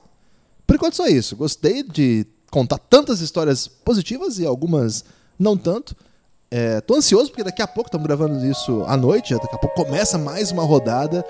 [0.65, 1.35] por enquanto só isso.
[1.35, 5.05] Gostei de contar tantas histórias positivas e algumas
[5.37, 5.95] não tanto.
[6.51, 9.83] É, tô ansioso porque daqui a pouco estamos gravando isso à noite, daqui a pouco
[9.83, 11.25] começa mais uma rodada.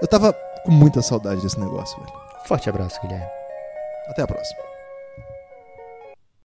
[0.00, 0.32] Eu tava
[0.64, 2.12] com muita saudade desse negócio, velho.
[2.46, 3.26] Forte abraço, Guilherme.
[4.08, 4.69] Até a próxima.